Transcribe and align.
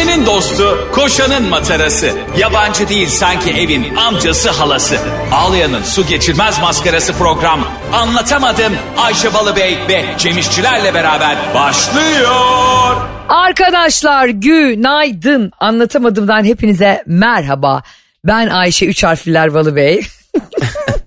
Ayşe'nin 0.00 0.26
dostu, 0.26 0.88
koşanın 0.92 1.48
matarası. 1.48 2.10
Yabancı 2.38 2.88
değil 2.88 3.08
sanki 3.08 3.50
evin 3.50 3.96
amcası 3.96 4.50
halası. 4.50 4.96
Ağlayan'ın 5.32 5.82
su 5.82 6.06
geçirmez 6.06 6.60
maskarası 6.60 7.12
program. 7.12 7.60
Anlatamadım 7.92 8.72
Ayşe 8.98 9.34
Balıbey 9.34 9.78
ve 9.88 10.04
Cemişçilerle 10.18 10.94
beraber 10.94 11.36
başlıyor. 11.54 12.96
Arkadaşlar 13.28 14.28
günaydın. 14.28 15.52
Anlatamadığımdan 15.60 16.44
hepinize 16.44 17.02
merhaba. 17.06 17.82
Ben 18.24 18.48
Ayşe 18.48 18.86
Üç 18.86 19.04
Harfliler 19.04 19.54
Balı 19.54 19.76
Bey. 19.76 20.06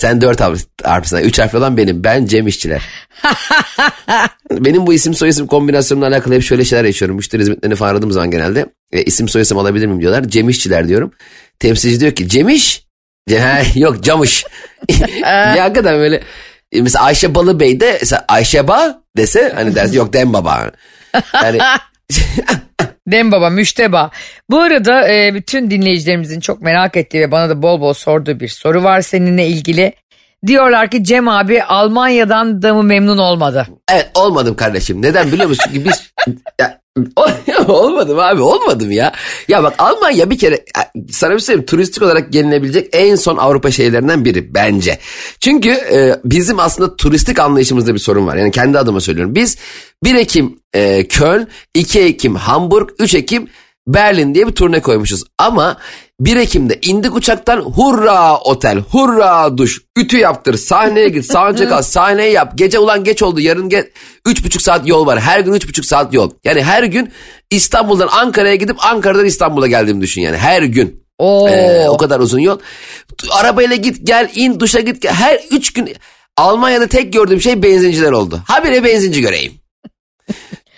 Sen 0.00 0.20
dört 0.20 0.40
harf, 0.40 0.60
harflisin. 0.84 1.16
Üç 1.16 1.38
harfli 1.38 1.58
olan 1.58 1.76
benim. 1.76 2.04
Ben 2.04 2.26
Cem 2.26 2.46
İşçiler. 2.46 2.82
benim 4.50 4.86
bu 4.86 4.92
isim 4.92 5.14
soyisim 5.14 5.46
kombinasyonumla 5.46 6.06
alakalı 6.08 6.34
hep 6.34 6.42
şöyle 6.42 6.64
şeyler 6.64 6.84
yaşıyorum. 6.84 7.16
Müşteri 7.16 7.42
hizmetlerini 7.42 7.76
falan 7.76 7.90
aradığım 7.90 8.12
zaman 8.12 8.30
genelde 8.30 8.66
e, 8.92 9.02
isim 9.02 9.28
soyisim 9.28 9.58
alabilir 9.58 9.86
miyim 9.86 10.00
diyorlar. 10.00 10.24
Cem 10.24 10.48
İşçiler 10.48 10.88
diyorum. 10.88 11.12
Temsilci 11.58 12.00
diyor 12.00 12.12
ki 12.12 12.28
Cemiş. 12.28 12.86
Ce- 13.30 13.78
yok 13.78 14.04
Camış. 14.04 14.44
ya 15.20 15.64
hakikaten 15.64 15.98
böyle 15.98 16.22
e, 16.72 16.82
mesela 16.82 17.04
Ayşe 17.04 17.34
Balı 17.34 17.60
Bey 17.60 17.80
de 17.80 17.98
mesela 18.00 18.24
Ayşe 18.28 18.68
Ba 18.68 19.02
dese 19.16 19.52
hani 19.54 19.74
dersin 19.74 19.96
yok 19.96 20.12
Dem 20.12 20.32
Baba. 20.32 20.70
Yani 21.34 21.58
Dem 23.10 23.32
baba 23.32 23.50
müşteba. 23.50 24.10
Bu 24.50 24.60
arada 24.60 25.08
e, 25.08 25.34
bütün 25.34 25.70
dinleyicilerimizin 25.70 26.40
çok 26.40 26.62
merak 26.62 26.96
ettiği 26.96 27.20
ve 27.20 27.32
bana 27.32 27.48
da 27.48 27.62
bol 27.62 27.80
bol 27.80 27.92
sorduğu 27.92 28.40
bir 28.40 28.48
soru 28.48 28.84
var 28.84 29.00
seninle 29.00 29.46
ilgili. 29.46 29.92
Diyorlar 30.46 30.90
ki 30.90 31.04
Cem 31.04 31.28
abi 31.28 31.62
Almanya'dan 31.62 32.62
da 32.62 32.74
mı 32.74 32.82
memnun 32.82 33.18
olmadı? 33.18 33.66
Evet 33.92 34.10
olmadım 34.14 34.56
kardeşim. 34.56 35.02
Neden 35.02 35.32
biliyor 35.32 35.48
musun? 35.48 35.64
Çünkü 35.72 35.88
biz 35.88 36.12
ya, 36.60 36.79
olmadım 37.68 38.18
abi 38.18 38.40
olmadım 38.40 38.90
ya. 38.90 39.12
Ya 39.48 39.62
bak 39.62 39.74
Almanya 39.78 40.30
bir 40.30 40.38
kere 40.38 40.64
sana 41.10 41.30
bir 41.30 41.38
şey 41.38 41.46
söyleyeyim 41.46 41.66
turistik 41.66 42.02
olarak 42.02 42.32
gelinebilecek 42.32 42.88
en 42.92 43.16
son 43.16 43.36
Avrupa 43.36 43.70
şehirlerinden 43.70 44.24
biri 44.24 44.54
bence. 44.54 44.98
Çünkü 45.40 45.70
e, 45.70 46.20
bizim 46.24 46.58
aslında 46.58 46.96
turistik 46.96 47.38
anlayışımızda 47.38 47.94
bir 47.94 47.98
sorun 47.98 48.26
var. 48.26 48.36
Yani 48.36 48.50
kendi 48.50 48.78
adıma 48.78 49.00
söylüyorum. 49.00 49.34
Biz 49.34 49.56
1 50.04 50.14
Ekim 50.14 50.58
e, 50.74 51.08
Köln, 51.08 51.48
2 51.74 52.00
Ekim 52.00 52.34
Hamburg, 52.34 52.88
3 52.98 53.14
Ekim 53.14 53.48
Berlin 53.86 54.34
diye 54.34 54.46
bir 54.46 54.52
turne 54.52 54.80
koymuşuz. 54.80 55.24
Ama 55.38 55.76
1 56.20 56.36
Ekim'de 56.36 56.78
indik 56.82 57.16
uçaktan 57.16 57.60
hurra 57.60 58.38
otel, 58.38 58.78
hurra 58.78 59.58
duş, 59.58 59.80
ütü 59.98 60.18
yaptır, 60.18 60.56
sahneye 60.56 61.08
git, 61.08 61.24
sahneye 61.24 61.68
kal, 61.68 61.82
sahneye 61.82 62.30
yap. 62.30 62.52
Gece 62.54 62.78
ulan 62.78 63.04
geç 63.04 63.22
oldu 63.22 63.40
yarın 63.40 63.68
ge 63.68 63.90
3,5 64.26 64.62
saat 64.62 64.88
yol 64.88 65.06
var. 65.06 65.20
Her 65.20 65.40
gün 65.40 65.52
3,5 65.52 65.82
saat 65.82 66.14
yol. 66.14 66.30
Yani 66.44 66.62
her 66.62 66.82
gün 66.82 67.12
İstanbul'dan 67.50 68.08
Ankara'ya 68.12 68.54
gidip 68.54 68.84
Ankara'dan 68.84 69.24
İstanbul'a 69.24 69.66
geldiğimi 69.66 70.00
düşün 70.00 70.22
yani 70.22 70.36
her 70.36 70.62
gün. 70.62 71.04
Oo. 71.18 71.48
Ee, 71.48 71.88
o 71.88 71.96
kadar 71.96 72.20
uzun 72.20 72.38
yol. 72.38 72.58
Arabayla 73.30 73.76
git 73.76 74.06
gel 74.06 74.30
in 74.34 74.60
duşa 74.60 74.80
git 74.80 75.02
gel. 75.02 75.12
Her 75.12 75.40
3 75.50 75.72
gün 75.72 75.88
Almanya'da 76.36 76.86
tek 76.86 77.12
gördüğüm 77.12 77.40
şey 77.40 77.62
benzinciler 77.62 78.12
oldu. 78.12 78.40
Habire 78.46 78.84
benzinci 78.84 79.20
göreyim. 79.20 79.52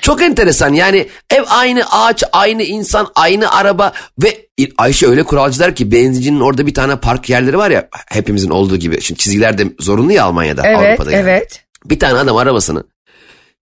Çok 0.02 0.22
enteresan 0.22 0.72
yani 0.72 1.08
ev 1.30 1.42
aynı 1.48 1.84
ağaç, 1.90 2.24
aynı 2.32 2.62
insan, 2.62 3.08
aynı 3.14 3.52
araba 3.52 3.92
ve 4.22 4.46
Ayşe 4.78 5.06
öyle 5.06 5.22
kuralcılar 5.22 5.74
ki 5.74 5.92
benzincinin 5.92 6.40
orada 6.40 6.66
bir 6.66 6.74
tane 6.74 6.96
park 6.96 7.30
yerleri 7.30 7.58
var 7.58 7.70
ya 7.70 7.88
hepimizin 8.08 8.50
olduğu 8.50 8.76
gibi. 8.76 9.00
Şimdi 9.00 9.20
çizgiler 9.20 9.58
de 9.58 9.66
zorunlu 9.80 10.12
ya 10.12 10.24
Almanya'da, 10.24 10.62
Evet 10.66 10.78
Avrupa'da 10.78 11.12
yani. 11.12 11.22
evet. 11.22 11.64
Bir 11.84 11.98
tane 11.98 12.18
adam 12.18 12.36
arabasını 12.36 12.84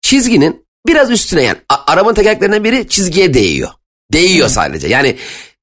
çizginin 0.03 0.67
biraz 0.87 1.11
üstüne 1.11 1.43
yani 1.43 1.59
arabanın 1.87 2.15
tekerleklerinden 2.15 2.65
biri 2.65 2.89
çizgiye 2.89 3.35
değiyor. 3.35 3.69
Değiyor 4.13 4.49
sadece 4.49 4.89
yani 4.89 5.17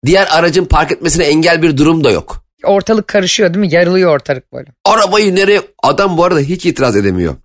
diğer 0.05 0.27
aracın 0.31 0.65
park 0.65 0.91
etmesine 0.91 1.23
engel 1.23 1.61
bir 1.61 1.77
durum 1.77 2.03
da 2.03 2.11
yok. 2.11 2.43
Ortalık 2.63 3.07
karışıyor 3.07 3.53
değil 3.53 3.65
mi? 3.65 3.73
Yarılıyor 3.73 4.15
ortalık 4.15 4.53
böyle. 4.53 4.67
Arabayı 4.85 5.35
nereye 5.35 5.61
adam 5.83 6.17
bu 6.17 6.23
arada 6.23 6.39
hiç 6.39 6.65
itiraz 6.65 6.95
edemiyor. 6.95 7.35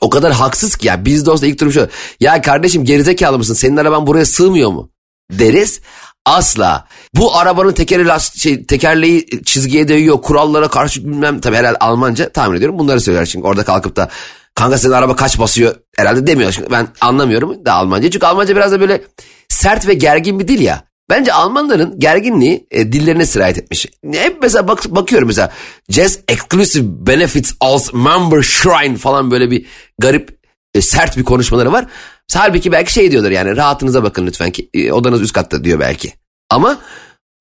O 0.00 0.10
kadar 0.10 0.32
haksız 0.32 0.76
ki 0.76 0.86
ya 0.86 1.04
biz 1.04 1.26
de 1.26 1.30
olsa 1.30 1.46
ilk 1.46 1.60
durum 1.60 1.72
şu. 1.72 1.88
Ya 2.20 2.42
kardeşim 2.42 2.84
gerizekalı 2.84 3.38
mısın 3.38 3.54
senin 3.54 3.76
araban 3.76 4.06
buraya 4.06 4.24
sığmıyor 4.24 4.70
mu? 4.70 4.90
Deriz. 5.30 5.80
Asla. 6.26 6.86
Bu 7.14 7.36
arabanın 7.36 7.72
tekeri 7.72 8.06
last, 8.06 8.36
şey, 8.36 8.64
tekerleği 8.64 9.26
çizgiye 9.44 9.88
değiyor. 9.88 10.22
Kurallara 10.22 10.68
karşı 10.68 11.04
bilmem 11.04 11.40
tabii 11.40 11.56
herhalde 11.56 11.78
Almanca 11.78 12.28
tahmin 12.28 12.56
ediyorum. 12.56 12.78
Bunları 12.78 13.00
söyler 13.00 13.26
çünkü 13.26 13.46
orada 13.46 13.64
kalkıp 13.64 13.96
da 13.96 14.08
kanka 14.54 14.78
senin 14.78 14.92
araba 14.92 15.16
kaç 15.16 15.38
basıyor 15.38 15.74
herhalde 15.96 16.26
demiyor. 16.26 16.52
Çünkü 16.52 16.70
ben 16.70 16.88
anlamıyorum 17.00 17.64
da 17.64 17.72
Almanca. 17.72 18.10
Çünkü 18.10 18.26
Almanca 18.26 18.56
biraz 18.56 18.72
da 18.72 18.80
böyle 18.80 19.02
sert 19.48 19.88
ve 19.88 19.94
gergin 19.94 20.40
bir 20.40 20.48
dil 20.48 20.60
ya. 20.60 20.87
Bence 21.10 21.32
Almanların 21.32 21.98
gerginliği 21.98 22.66
e, 22.70 22.92
dillerine 22.92 23.26
sirayet 23.26 23.58
etmiş. 23.58 23.86
Hep 24.12 24.42
mesela 24.42 24.68
bak, 24.68 24.84
bakıyorum 24.88 25.28
mesela 25.28 25.52
Jazz 25.88 26.18
Exclusive 26.28 26.84
Benefits 27.06 27.52
als 27.60 27.92
Member 27.92 28.42
Shrine 28.42 28.96
falan 28.96 29.30
böyle 29.30 29.50
bir 29.50 29.66
garip 29.98 30.38
e, 30.74 30.80
sert 30.80 31.16
bir 31.16 31.24
konuşmaları 31.24 31.72
var. 31.72 31.86
Halbuki 32.34 32.72
belki 32.72 32.92
şey 32.92 33.10
diyorlar 33.10 33.30
yani 33.30 33.56
rahatınıza 33.56 34.02
bakın 34.02 34.26
lütfen 34.26 34.50
ki 34.50 34.70
e, 34.74 34.92
odanız 34.92 35.22
üst 35.22 35.32
katta 35.32 35.64
diyor 35.64 35.80
belki. 35.80 36.12
Ama 36.50 36.78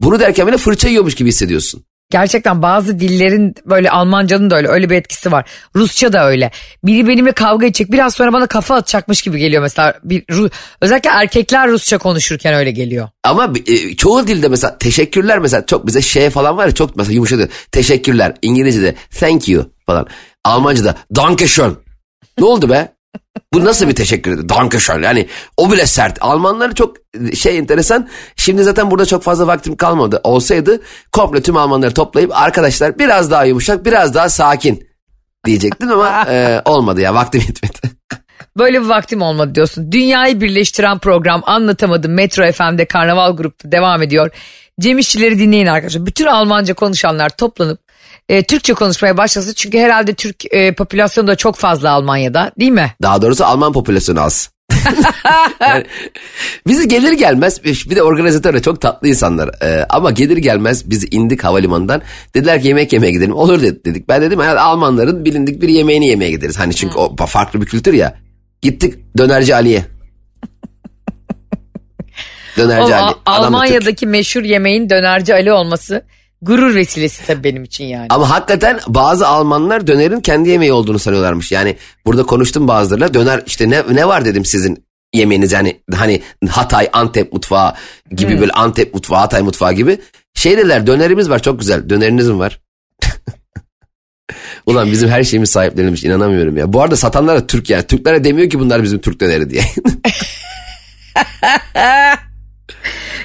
bunu 0.01 0.19
derken 0.19 0.47
bile 0.47 0.57
fırça 0.57 0.89
yiyormuş 0.89 1.16
gibi 1.16 1.29
hissediyorsun. 1.29 1.84
Gerçekten 2.09 2.62
bazı 2.62 3.00
dillerin 3.00 3.56
böyle 3.66 3.90
Almancanın 3.90 4.50
da 4.50 4.56
öyle 4.57 4.68
öyle 4.68 4.90
bir 4.90 4.95
etkisi 4.95 5.31
var. 5.31 5.50
Rusça 5.75 6.13
da 6.13 6.28
öyle. 6.28 6.51
Biri 6.84 7.07
benimle 7.07 7.31
kavga 7.31 7.66
edecek 7.66 7.91
biraz 7.91 8.13
sonra 8.13 8.34
bana 8.34 8.47
kafa 8.47 8.75
atacakmış 8.75 9.22
gibi 9.22 9.40
geliyor 9.40 9.62
mesela. 9.62 9.94
Bir, 10.03 10.22
Ru- 10.22 10.51
özellikle 10.81 11.09
erkekler 11.09 11.67
Rusça 11.69 11.97
konuşurken 11.97 12.53
öyle 12.53 12.72
geliyor. 12.72 13.09
Ama 13.23 13.53
e, 13.67 13.96
çoğu 13.96 14.28
dilde 14.28 14.47
mesela 14.47 14.78
teşekkürler 14.78 15.40
mesela 15.40 15.66
çok 15.66 15.88
bize 15.88 16.01
şey 16.01 16.29
falan 16.29 16.57
var 16.57 16.66
ya 16.66 16.72
çok 16.73 16.96
mesela 16.96 17.13
yumuşadı. 17.13 17.50
Teşekkürler 17.72 18.34
İngilizce'de 18.41 18.96
thank 19.19 19.50
you 19.50 19.72
falan. 19.85 20.07
Almanca'da 20.46 20.96
danke 21.16 21.47
schön. 21.47 21.78
Ne 22.40 22.46
oldu 22.46 22.69
be? 22.69 22.97
Bu 23.53 23.66
nasıl 23.66 23.88
bir 23.88 23.95
teşekkür 23.95 24.31
ederim? 24.31 24.50
Danke 24.50 24.79
schön. 24.79 25.03
Yani 25.03 25.28
o 25.57 25.72
bile 25.72 25.85
sert. 25.85 26.17
Almanlar 26.22 26.75
çok 26.75 26.95
şey 27.35 27.57
enteresan. 27.57 28.09
Şimdi 28.35 28.63
zaten 28.63 28.91
burada 28.91 29.05
çok 29.05 29.23
fazla 29.23 29.47
vaktim 29.47 29.75
kalmadı. 29.75 30.22
Olsaydı 30.23 30.81
komple 31.11 31.41
tüm 31.41 31.57
Almanları 31.57 31.94
toplayıp 31.94 32.31
arkadaşlar 32.38 33.00
biraz 33.00 33.31
daha 33.31 33.45
yumuşak 33.45 33.85
biraz 33.85 34.13
daha 34.13 34.29
sakin 34.29 34.88
diyecektim 35.45 35.91
ama 35.91 36.25
e, 36.29 36.61
olmadı 36.66 37.01
ya 37.01 37.13
vaktim 37.13 37.41
yetmedi. 37.41 37.97
Böyle 38.57 38.81
bir 38.81 38.88
vaktim 38.88 39.22
olmadı 39.22 39.55
diyorsun. 39.55 39.91
Dünyayı 39.91 40.41
birleştiren 40.41 40.99
program 40.99 41.41
anlatamadım 41.45 42.13
Metro 42.13 42.51
FM'de 42.51 42.85
Karnaval 42.85 43.35
Grup'ta 43.35 43.72
devam 43.72 44.03
ediyor. 44.03 44.31
Cem 44.79 44.97
İşçileri 44.97 45.39
dinleyin 45.39 45.67
arkadaşlar. 45.67 46.05
Bütün 46.05 46.25
Almanca 46.25 46.73
konuşanlar 46.73 47.29
toplanıp 47.29 47.87
e, 48.30 48.44
Türkçe 48.44 48.74
konuşmaya 48.74 49.18
başlasın. 49.18 49.54
Çünkü 49.54 49.80
herhalde 49.80 50.14
Türk 50.14 50.54
e, 50.54 50.76
popülasyonu 50.76 51.28
da 51.28 51.36
çok 51.36 51.56
fazla 51.56 51.90
Almanya'da 51.90 52.52
değil 52.60 52.72
mi? 52.72 52.94
Daha 53.02 53.22
doğrusu 53.22 53.46
Alman 53.46 53.74
popülasyonu 53.74 54.22
az. 54.22 54.50
yani, 55.62 55.86
bizi 56.68 56.88
gelir 56.88 57.12
gelmez 57.12 57.64
bir 57.64 57.96
de 57.96 58.04
organizatörler 58.04 58.62
çok 58.62 58.82
tatlı 58.82 59.08
insanlar 59.08 59.50
Ee, 59.64 59.86
ama 59.90 60.12
gelir 60.12 60.38
gelmez 60.38 60.90
biz 60.90 61.06
indik 61.12 61.44
havalimanından 61.44 62.02
dediler 62.34 62.62
ki 62.62 62.68
yemek 62.68 62.94
yemeye 62.94 63.12
gidelim 63.12 63.34
olur 63.34 63.62
dedi- 63.62 63.86
dedik 63.86 64.10
ben 64.10 64.22
dedim 64.22 64.40
herhalde 64.40 64.59
Almanların 64.59 65.26
bilindik 65.26 65.62
bir 65.62 65.70
yemeğini 65.70 66.08
yemeye 66.08 66.32
gideriz 66.32 66.59
hani 66.59 66.76
çünkü 66.76 66.98
o 66.98 67.16
farklı 67.26 67.62
bir 67.62 67.66
kültür 67.66 67.94
ya 67.94 68.18
gittik 68.62 68.96
dönerci 69.18 69.56
Ali'ye 69.56 69.86
dönerci 72.58 72.94
O, 72.94 72.98
Ali. 72.98 73.16
Almanya'daki 73.26 74.08
meşhur 74.08 74.44
yemeğin 74.44 74.90
dönerci 74.90 75.34
Ali 75.34 75.52
olması 75.52 76.04
gurur 76.42 76.75
vesilesi 76.75 77.28
tabii 77.28 77.44
benim 77.44 77.64
için 77.64 77.86
yani. 77.86 78.08
Ama 78.09 78.30
hakikaten 78.30 78.80
bazı 78.88 79.28
Almanlar 79.28 79.88
dönerin 79.88 80.22
kendi 80.22 80.50
yemeği 80.50 80.74
olduğunu 80.74 81.00
sanıyorlarmış. 81.00 81.52
Yani 81.52 81.78
burada 82.06 82.24
konuştum 82.24 82.68
bazılarıyla 82.68 83.14
döner 83.14 83.44
işte 83.46 83.70
ne, 83.70 83.84
ne 83.92 84.08
var 84.08 84.25
dedim 84.25 84.46
sizin 84.46 84.88
yemeğiniz 85.14 85.52
yani 85.52 85.81
hani 85.96 86.22
Hatay 86.50 86.90
Antep 86.94 87.34
mutfağı 87.34 87.73
gibi 88.11 88.40
böyle 88.40 88.52
Antep 88.52 88.94
mutfağı 88.94 89.20
Hatay 89.20 89.41
mutfağı 89.41 89.73
gibi. 89.73 90.00
Şey 90.34 90.58
dediler 90.58 90.88
dönerimiz 90.88 91.29
var 91.29 91.41
çok 91.41 91.59
güzel 91.59 91.90
döneriniz 91.90 92.29
mi 92.29 92.40
var? 92.40 92.61
Ulan 94.66 94.91
bizim 94.91 95.09
her 95.09 95.23
şeyimiz 95.23 95.50
sahiplenilmiş 95.50 96.03
inanamıyorum 96.03 96.58
ya. 96.58 96.73
Bu 96.73 96.82
arada 96.82 96.96
satanlar 96.96 97.38
da 97.38 97.47
Türk 97.47 97.70
yani. 97.70 97.84
Türklere 97.84 98.23
demiyor 98.23 98.50
ki 98.50 98.59
bunlar 98.59 98.84
bizim 98.84 99.00
Türk 99.00 99.20
döneri 99.20 99.50
diye. 99.50 99.64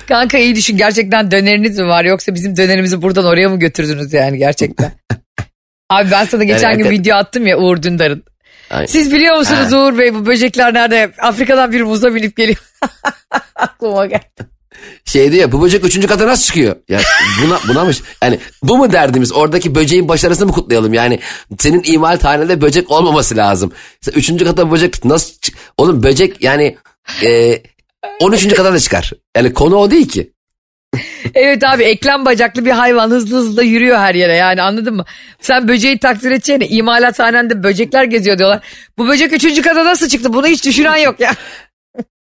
Kanka 0.09 0.39
iyi 0.39 0.57
düşün 0.57 0.77
gerçekten 0.77 1.31
döneriniz 1.31 1.79
mi 1.79 1.87
var 1.87 2.05
yoksa 2.05 2.35
bizim 2.35 2.57
dönerimizi 2.57 3.03
buradan 3.03 3.25
oraya 3.25 3.49
mı 3.49 3.59
götürdünüz 3.59 4.13
yani 4.13 4.39
gerçekten? 4.39 4.93
Abi 5.91 6.11
ben 6.11 6.25
sana 6.25 6.45
geçen 6.45 6.69
Yani 6.71 6.77
gün 6.79 6.85
hakikaten- 6.85 7.01
video 7.05 7.17
attım 7.17 7.47
ya 7.47 7.59
Uğur 7.59 7.83
Dündar'ın. 7.83 8.25
Aynen. 8.71 8.87
Siz 8.87 9.13
biliyor 9.13 9.37
musunuz 9.39 9.73
Uğur 9.73 9.99
Bey 9.99 10.15
bu 10.15 10.27
böcekler 10.27 10.75
nerede? 10.75 11.11
Afrika'dan 11.19 11.73
bir 11.73 11.83
muza 11.83 12.15
binip 12.15 12.37
geliyor. 12.37 12.59
Aklıma 13.57 14.07
geldi. 14.07 14.23
Şey 15.05 15.33
diyor 15.33 15.53
bu 15.53 15.63
böcek 15.63 15.85
üçüncü 15.85 16.07
kata 16.09 16.27
nasıl 16.27 16.45
çıkıyor? 16.47 16.77
Ya 16.89 17.01
buna, 17.45 17.59
bunamış. 17.69 18.01
Yani 18.23 18.39
bu 18.63 18.77
mu 18.79 18.93
derdimiz? 18.93 19.33
Oradaki 19.33 19.75
böceğin 19.75 20.09
başarısını 20.09 20.47
mı 20.47 20.53
kutlayalım? 20.53 20.95
Yani 20.95 21.19
senin 21.59 21.83
imalathanede 21.85 22.61
böcek 22.61 22.91
olmaması 22.91 23.37
lazım. 23.37 23.73
Üçüncü 24.15 24.45
kata 24.45 24.71
böcek 24.71 25.05
nasıl 25.05 25.35
çık- 25.41 25.57
Oğlum 25.79 26.03
böcek 26.03 26.43
yani 26.43 26.77
e, 27.25 27.63
13. 28.21 28.55
kata 28.55 28.73
da 28.73 28.79
çıkar. 28.79 29.13
Yani 29.37 29.53
konu 29.53 29.77
o 29.77 29.91
değil 29.91 30.09
ki. 30.09 30.33
Evet 31.35 31.65
abi 31.65 31.83
eklem 31.83 32.25
bacaklı 32.25 32.65
bir 32.65 32.71
hayvan 32.71 33.11
hızlı 33.11 33.37
hızlı 33.37 33.65
yürüyor 33.65 33.99
her 33.99 34.15
yere 34.15 34.35
yani 34.35 34.63
anladın 34.63 34.95
mı? 34.95 35.05
Sen 35.41 35.69
böceği 35.69 35.99
takdir 35.99 36.31
edeceğine 36.31 36.69
imalathanende 36.69 37.63
böcekler 37.63 38.05
geziyor 38.05 38.39
diyorlar. 38.39 38.61
Bu 38.99 39.09
böcek 39.09 39.33
üçüncü 39.33 39.63
kata 39.63 39.85
nasıl 39.85 40.09
çıktı 40.09 40.33
bunu 40.33 40.47
hiç 40.47 40.65
düşünen 40.65 40.97
yok 40.97 41.21
ya. 41.21 41.35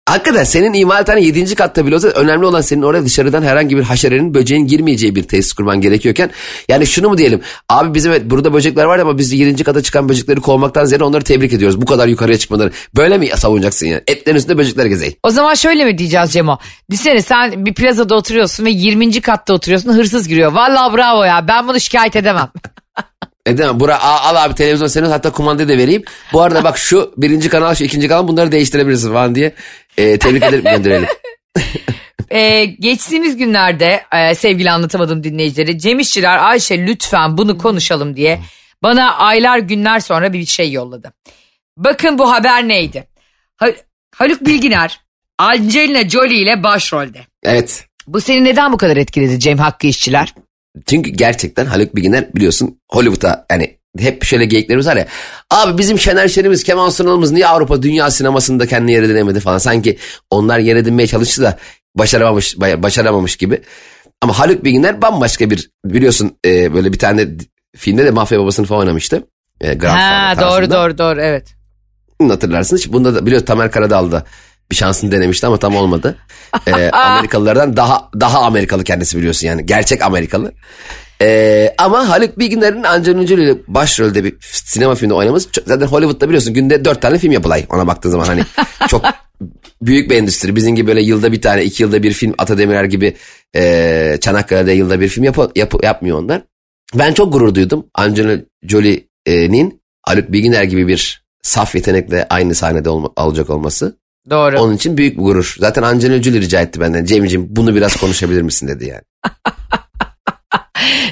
Hakikaten 0.08 0.44
senin 0.44 0.74
imalathane 0.74 1.22
7. 1.22 1.56
katta 1.56 1.86
bile 1.86 1.96
olsa 1.96 2.08
önemli 2.08 2.46
olan 2.46 2.62
senin 2.62 2.82
oraya 2.82 3.06
dışarıdan 3.06 3.44
herhangi 3.44 3.78
bir 3.78 3.84
haşerenin 3.84 4.34
böceğin 4.34 4.68
girmeyeceği 4.68 5.16
bir 5.16 5.24
tesis 5.24 5.54
kurman 5.54 5.82
gerekiyorken 5.82 6.30
yani 6.70 6.88
şunu 6.88 7.10
mu 7.10 7.18
diyelim 7.18 7.42
abi 7.70 7.94
bizim 7.94 8.12
evet 8.12 8.22
burada 8.26 8.54
böcekler 8.54 8.86
var 8.86 9.00
ama 9.00 9.18
biz 9.18 9.34
7. 9.34 9.64
kata 9.64 9.84
çıkan 9.84 10.10
böcekleri 10.10 10.42
kovmaktan 10.42 10.86
ziyade 10.86 11.04
onları 11.04 11.24
tebrik 11.24 11.54
ediyoruz 11.54 11.82
bu 11.82 11.86
kadar 11.86 12.08
yukarıya 12.08 12.38
çıkmaları 12.38 12.72
böyle 12.96 13.18
mi 13.18 13.30
savunacaksın 13.36 13.88
yani 13.88 14.02
etlerin 14.08 14.38
üstünde 14.38 14.58
böcekler 14.58 14.86
gezeyim. 14.86 15.14
O 15.24 15.30
zaman 15.30 15.54
şöyle 15.54 15.86
mi 15.86 15.98
diyeceğiz 15.98 16.34
Cemo? 16.34 16.58
Düşünsene 16.92 17.22
sen 17.22 17.66
bir 17.66 17.74
plazada 17.74 18.16
oturuyorsun 18.16 18.66
ve 18.66 18.70
20. 18.70 19.22
katta 19.22 19.54
oturuyorsun 19.54 19.94
hırsız 19.94 20.28
giriyor. 20.28 20.52
Vallahi 20.52 20.98
bravo 20.98 21.24
ya 21.24 21.48
ben 21.48 21.68
bunu 21.68 21.80
şikayet 21.80 22.16
edemem. 22.16 22.52
Edemem. 23.48 23.80
Bura, 23.80 24.02
al, 24.02 24.36
al 24.36 24.46
abi 24.46 24.56
televizyon 24.56 24.88
senin 24.88 25.10
hatta 25.10 25.32
kumandayı 25.32 25.70
da 25.70 25.78
vereyim. 25.78 26.04
Bu 26.34 26.42
arada 26.42 26.64
bak 26.64 26.78
şu 26.78 27.14
birinci 27.18 27.50
kanal 27.50 27.76
şu 27.76 27.84
ikinci 27.84 28.08
kanal 28.08 28.28
bunları 28.28 28.52
değiştirebilirsin 28.52 29.14
falan 29.14 29.36
diye 29.36 29.54
e, 29.98 30.18
tebrik 30.20 30.44
ederim 30.44 30.64
gönderelim. 30.64 31.08
Ee, 32.32 32.66
geçtiğimiz 32.80 33.38
günlerde 33.38 34.04
e, 34.14 34.36
sevgili 34.36 34.72
anlatamadım 34.72 35.24
dinleyicileri 35.24 35.80
Cem 35.80 36.00
İşçiler 36.00 36.38
Ayşe 36.38 36.88
lütfen 36.88 37.38
bunu 37.38 37.58
konuşalım 37.58 38.16
diye 38.16 38.40
bana 38.84 39.18
aylar 39.18 39.58
günler 39.58 40.00
sonra 40.00 40.34
bir 40.34 40.46
şey 40.46 40.72
yolladı. 40.72 41.14
Bakın 41.78 42.18
bu 42.18 42.32
haber 42.32 42.68
neydi? 42.68 43.08
Ha- 43.58 43.72
Haluk 44.16 44.46
Bilginer 44.46 45.00
Angelina 45.38 46.10
Jolie 46.10 46.42
ile 46.42 46.64
başrolde. 46.64 47.20
Evet. 47.44 47.86
Bu 48.08 48.22
seni 48.22 48.44
neden 48.44 48.74
bu 48.74 48.78
kadar 48.78 48.98
etkiledi 48.98 49.40
Cem 49.40 49.58
Hakkı 49.58 49.88
İşçiler? 49.88 50.34
Çünkü 50.86 51.10
gerçekten 51.10 51.66
Haluk 51.66 51.96
Bilginer 51.96 52.36
biliyorsun 52.36 52.80
Hollywood'a 52.92 53.46
yani 53.52 53.78
hep 54.00 54.24
şöyle 54.24 54.46
geyiklerimiz 54.46 54.88
var 54.88 54.98
ya. 54.98 55.08
Abi 55.52 55.78
bizim 55.78 56.00
Şener 56.00 56.28
Şen'imiz, 56.28 56.64
Kemal 56.64 56.90
Sunal'ımız 56.90 57.32
niye 57.32 57.48
Avrupa 57.48 57.84
dünya 57.84 58.12
sinemasında 58.12 58.68
kendini 58.68 58.92
yer 58.92 59.04
edinemedi 59.04 59.40
falan. 59.40 59.58
Sanki 59.58 59.98
onlar 60.32 60.60
yer 60.60 60.76
edinmeye 60.76 61.08
çalıştı 61.08 61.42
da 61.42 61.58
başaramamış, 61.96 62.60
başaramamış 62.60 63.36
gibi. 63.36 63.62
Ama 64.22 64.40
Haluk 64.40 64.64
Bilginer 64.64 65.02
bambaşka 65.02 65.50
bir 65.50 65.70
biliyorsun 65.86 66.38
e, 66.46 66.74
böyle 66.74 66.94
bir 66.94 67.00
tane 67.00 67.28
filmde 67.76 68.06
de 68.06 68.12
mafya 68.12 68.40
babasını 68.40 68.66
falan 68.66 68.82
oynamıştı. 68.82 69.24
E, 69.62 69.78
Ha 69.80 70.36
doğru 70.42 70.72
doğru 70.72 70.98
doğru 70.98 71.22
evet. 71.22 71.54
Hatırlarsınız. 72.22 72.94
Bunda 72.94 73.16
da 73.16 73.26
biliyor 73.26 73.46
Tamer 73.46 73.72
Karadağlı 73.72 74.12
da 74.12 74.24
bir 74.72 74.76
şansını 74.76 75.12
denemişti 75.12 75.48
ama 75.48 75.58
tam 75.58 75.76
olmadı. 75.76 76.18
Ee, 76.68 76.90
Amerikalılardan 76.94 77.78
daha 77.78 78.10
daha 78.20 78.40
Amerikalı 78.42 78.84
kendisi 78.84 79.18
biliyorsun 79.18 79.48
yani. 79.48 79.66
Gerçek 79.66 80.02
Amerikalı. 80.02 80.52
Ee, 81.22 81.74
ama 81.78 82.10
Haluk 82.10 82.40
Bilginer'in 82.40 82.84
Angelina 82.84 83.28
Jolie 83.28 83.44
ile 83.44 83.56
başrolde 83.68 84.24
bir 84.24 84.36
sinema 84.42 84.96
filminde 84.96 85.14
oynaması 85.14 85.52
çok- 85.52 85.68
zaten 85.68 85.86
Hollywood'da 85.88 86.28
biliyorsun 86.28 86.54
günde 86.54 86.86
dört 86.86 87.02
tane 87.02 87.18
film 87.18 87.32
yapılay 87.32 87.66
ona 87.70 87.88
baktığın 87.88 88.10
zaman 88.10 88.26
hani 88.26 88.42
çok 88.88 89.02
büyük 89.82 90.10
bir 90.12 90.16
endüstri. 90.16 90.56
Bizim 90.56 90.76
gibi 90.76 90.88
böyle 90.88 91.02
yılda 91.02 91.32
bir 91.32 91.42
tane 91.42 91.64
iki 91.64 91.84
yılda 91.84 92.04
bir 92.04 92.14
film 92.14 92.34
Ata 92.38 92.58
Demirer 92.58 92.84
gibi 92.84 93.16
e, 93.56 94.18
Çanakkale'de 94.22 94.72
yılda 94.74 95.00
bir 95.00 95.08
film 95.08 95.24
yap, 95.24 95.38
yap- 95.56 95.84
yapmıyor 95.84 96.20
onlar. 96.20 96.42
Ben 96.96 97.14
çok 97.14 97.34
gurur 97.34 97.56
duydum 97.56 97.86
Angelina 97.96 98.42
Jolie'nin 98.64 99.82
Haluk 100.04 100.32
Bilginer 100.32 100.64
gibi 100.64 100.88
bir 100.88 101.24
saf 101.42 101.76
yetenekle 101.76 102.28
aynı 102.30 102.56
sahnede 102.56 102.90
olma, 102.90 103.10
olacak 103.16 103.50
olması. 103.50 103.98
Doğru. 104.30 104.60
Onun 104.60 104.76
için 104.76 104.98
büyük 104.98 105.18
bir 105.18 105.24
gurur. 105.24 105.56
Zaten 105.60 105.84
Angelina 105.84 106.24
Jolie 106.24 106.42
rica 106.42 106.62
etti 106.62 106.82
benden. 106.82 107.06
Cem'ciğim 107.06 107.48
bunu 107.50 107.76
biraz 107.76 107.96
konuşabilir 107.96 108.42
misin 108.42 108.68
dedi 108.68 108.86
yani. 108.86 109.02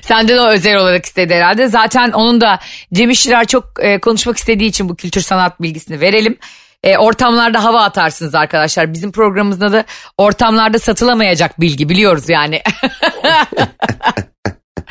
Senden 0.04 0.38
o 0.38 0.48
özel 0.48 0.78
olarak 0.78 1.06
istedi 1.06 1.34
herhalde. 1.34 1.68
Zaten 1.68 2.12
onun 2.12 2.42
da 2.42 2.60
Cem 2.94 3.10
İşçiler 3.10 3.46
çok 3.46 3.66
e, 3.80 4.00
konuşmak 4.00 4.38
istediği 4.38 4.70
için 4.70 4.90
bu 4.90 4.96
kültür 4.96 5.22
sanat 5.22 5.62
bilgisini 5.62 6.00
verelim. 6.00 6.38
E, 6.84 6.98
ortamlarda 6.98 7.64
hava 7.64 7.84
atarsınız 7.84 8.36
arkadaşlar. 8.36 8.94
Bizim 8.94 9.12
programımızda 9.12 9.72
da 9.72 9.86
ortamlarda 10.18 10.80
satılamayacak 10.80 11.62
bilgi 11.62 11.90
biliyoruz 11.90 12.30
yani. 12.30 12.62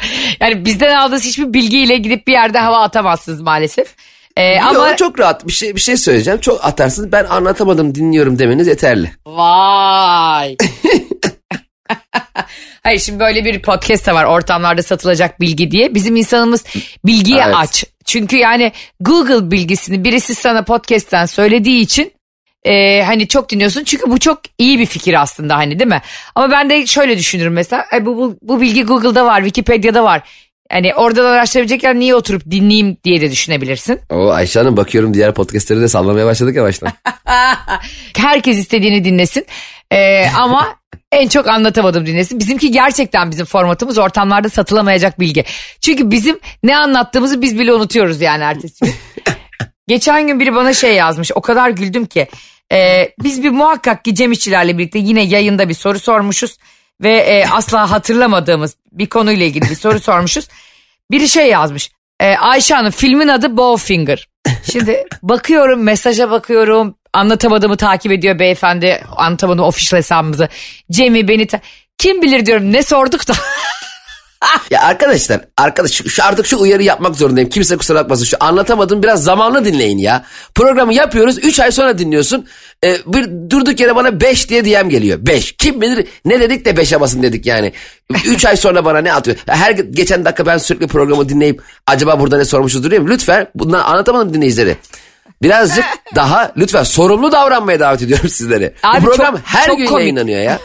yani 0.41 0.65
bizden 0.65 0.95
aldığınız 0.95 1.25
hiçbir 1.25 1.53
bilgiyle 1.53 1.97
gidip 1.97 2.27
bir 2.27 2.33
yerde 2.33 2.59
hava 2.59 2.83
atamazsınız 2.83 3.41
maalesef. 3.41 3.95
E, 4.37 4.61
Ama 4.61 4.79
ama 4.79 4.97
çok 4.97 5.19
rahat 5.21 5.47
bir 5.47 5.53
şey 5.53 5.75
bir 5.77 5.81
şey 5.81 5.97
söyleyeceğim. 5.97 6.41
Çok 6.41 6.65
atarsınız. 6.65 7.13
Ben 7.13 7.25
anlatamadım 7.25 7.95
dinliyorum 7.95 8.39
demeniz 8.39 8.67
yeterli. 8.67 9.11
Vay. 9.27 10.57
Hayır 12.83 12.99
şimdi 13.01 13.21
böyle 13.21 13.45
bir 13.45 13.63
podcast 13.63 14.09
var 14.09 14.25
ortamlarda 14.25 14.83
satılacak 14.83 15.41
bilgi 15.41 15.71
diye. 15.71 15.95
Bizim 15.95 16.17
insanımız 16.17 16.65
bilgiye 17.05 17.43
Evet. 17.47 17.55
aç. 17.59 17.85
Çünkü 18.05 18.37
yani 18.37 18.73
Google 19.01 19.51
bilgisini 19.51 20.05
birisi 20.05 20.35
sana 20.35 20.63
podcast'ten 20.65 21.27
söylediği 21.27 21.81
için 21.83 22.13
e, 22.65 23.03
hani 23.03 23.29
çok 23.29 23.49
dinliyorsun. 23.51 23.85
Çünkü 23.85 24.11
bu 24.11 24.19
çok 24.19 24.41
iyi 24.59 24.79
bir 24.79 24.87
fikir 24.87 25.23
aslında 25.23 25.57
hani 25.57 25.79
değil 25.79 25.89
mi? 25.89 26.03
Ama 26.35 26.51
ben 26.51 26.71
de 26.71 26.87
şöyle 26.87 27.19
düşünürüm 27.19 27.53
mesela. 27.53 27.87
"Ay, 27.93 28.07
bu, 28.07 28.17
bu, 28.17 28.37
bu 28.43 28.61
bilgi 28.61 28.83
Google'da 28.85 29.25
var, 29.27 29.41
Wikipedia'da 29.41 30.05
var. 30.05 30.23
Yani 30.73 30.95
oradan 30.95 31.25
araştırabilecekken 31.25 32.01
niye 32.01 32.15
oturup 32.15 32.51
dinleyeyim 32.51 32.97
diye 33.05 33.21
de 33.21 33.31
düşünebilirsin. 33.31 34.01
O 34.11 34.31
Ayşe 34.31 34.59
Hanım 34.59 34.77
bakıyorum 34.77 35.15
diğer 35.15 35.35
podcastleri 35.35 35.81
de 35.81 35.89
sallamaya 35.89 36.27
başladık 36.27 36.57
yavaştan. 36.57 36.93
Herkes 38.17 38.59
istediğini 38.59 39.05
dinlesin. 39.05 39.47
Ee, 39.93 40.27
ama 40.39 40.77
en 41.13 41.29
çok 41.29 41.49
anlatamadım 41.49 42.07
dinlesin. 42.07 42.39
Bizimki 42.39 42.71
gerçekten 42.71 43.31
bizim 43.31 43.47
formatımız 43.47 43.99
ortamlarda 43.99 44.49
satılamayacak 44.49 45.21
bilgi. 45.21 45.45
Çünkü 45.81 46.11
bizim 46.11 46.39
ne 46.63 46.77
anlattığımızı 46.77 47.43
biz 47.43 47.59
bile 47.59 47.73
unutuyoruz 47.73 48.21
yani 48.21 48.43
ertesi 48.43 48.85
gün. 48.85 48.95
Geçen 49.89 50.27
gün 50.27 50.41
biri 50.41 50.55
bana 50.55 50.73
şey 50.73 50.95
yazmış. 50.95 51.31
O 51.35 51.41
kadar 51.41 51.71
güldüm 51.71 52.07
ki. 52.07 52.29
Ee, 52.73 53.11
biz 53.23 53.43
bir 53.43 53.51
muhakkak 53.51 54.05
ki 54.05 54.15
Cem 54.15 54.33
İşçilerle 54.33 54.79
birlikte 54.79 54.99
yine 54.99 55.23
yayında 55.23 55.69
bir 55.69 55.75
soru 55.75 55.99
sormuşuz. 55.99 56.57
Ve 57.03 57.17
e, 57.17 57.47
asla 57.47 57.91
hatırlamadığımız 57.91 58.77
bir 58.93 59.07
konuyla 59.07 59.47
ilgili 59.47 59.71
bir 59.71 59.75
soru 59.75 60.01
sormuşuz. 60.01 60.49
Biri 61.11 61.29
şey 61.29 61.49
yazmış. 61.49 61.91
E, 62.21 62.37
Ayşe 62.37 62.75
Hanım 62.75 62.91
filmin 62.91 63.29
adı 63.29 63.57
Bowfinger. 63.57 64.29
Şimdi 64.73 65.05
bakıyorum 65.23 65.83
mesaja 65.83 66.31
bakıyorum. 66.31 66.95
Anlatamadığımı 67.13 67.77
takip 67.77 68.13
ediyor 68.13 68.39
beyefendi. 68.39 69.05
Anlatamadım 69.17 69.65
official 69.65 69.99
hesabımızı. 69.99 70.49
Cem'i 70.91 71.29
beni 71.29 71.47
ta- 71.47 71.61
kim 71.99 72.23
bilir 72.23 72.47
diyorum 72.47 72.73
ne 72.73 72.83
sorduk 72.83 73.29
da. 73.29 73.33
ya 74.71 74.83
arkadaşlar 74.83 75.41
arkadaş 75.57 75.91
şu, 75.93 76.25
artık 76.25 76.47
şu 76.47 76.59
uyarı 76.61 76.83
yapmak 76.83 77.17
zorundayım. 77.17 77.49
Kimse 77.51 77.77
kusura 77.77 77.99
bakmasın. 78.01 78.25
Şu 78.25 78.37
anlatamadım 78.41 79.03
biraz 79.03 79.25
zamanlı 79.25 79.65
dinleyin 79.65 79.99
ya. 79.99 80.25
Programı 80.55 80.95
yapıyoruz 80.95 81.39
3 81.39 81.61
ay 81.61 81.73
sonra 81.73 81.99
dinliyorsun. 81.99 82.47
Ee, 82.85 82.97
bir 83.07 83.51
durduk 83.51 83.81
yere 83.81 83.97
bana 83.97 84.21
5 84.21 84.49
diye 84.49 84.65
DM 84.65 84.89
geliyor. 84.89 85.19
5. 85.23 85.53
Kim 85.53 85.81
bilir 85.81 86.07
ne 86.25 86.41
dedik 86.41 86.65
de 86.65 86.71
5'e 86.71 87.01
basın 87.01 87.23
dedik 87.23 87.47
yani. 87.47 87.73
3 88.27 88.45
ay 88.45 88.57
sonra 88.57 88.85
bana 88.85 88.99
ne 88.99 89.13
atıyor? 89.13 89.37
Her 89.47 89.71
geçen 89.71 90.25
dakika 90.25 90.47
ben 90.47 90.59
sürekli 90.59 90.87
programı 90.87 91.29
dinleyip 91.29 91.63
acaba 91.87 92.21
burada 92.21 92.37
ne 92.37 92.45
sormuşuzdur 92.45 92.91
diye 92.91 93.01
Lütfen 93.01 93.47
bundan 93.55 93.81
anlatamadım 93.81 94.35
dinleyicileri. 94.35 94.77
Birazcık 95.43 95.85
daha 96.15 96.53
lütfen 96.57 96.83
sorumlu 96.83 97.33
davranmaya 97.33 97.81
davet 97.81 98.03
ediyorum 98.03 98.29
sizleri. 98.29 98.75
Abi 98.83 99.01
Bu 99.01 99.05
program 99.07 99.37
çok- 99.37 99.41
her 99.45 99.67
çok 99.67 99.79
gün 99.79 99.87
komik. 99.87 100.01
yayınlanıyor 100.01 100.41
ya. 100.41 100.59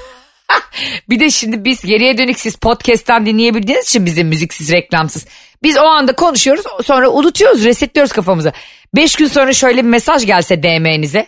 Bir 1.09 1.19
de 1.19 1.29
şimdi 1.29 1.65
biz 1.65 1.81
geriye 1.81 2.17
dönük 2.17 2.39
siz 2.39 2.55
podcast'ten 2.55 3.25
dinleyebildiğiniz 3.25 3.85
için 3.85 4.05
bizim 4.05 4.27
müziksiz 4.27 4.71
reklamsız. 4.71 5.25
Biz 5.63 5.77
o 5.77 5.81
anda 5.85 6.13
konuşuyoruz 6.13 6.65
sonra 6.85 7.09
unutuyoruz 7.09 7.63
resetliyoruz 7.63 8.11
kafamızı. 8.11 8.53
Beş 8.95 9.15
gün 9.15 9.27
sonra 9.27 9.53
şöyle 9.53 9.77
bir 9.77 9.89
mesaj 9.89 10.25
gelse 10.25 10.63
DM'nize. 10.63 11.27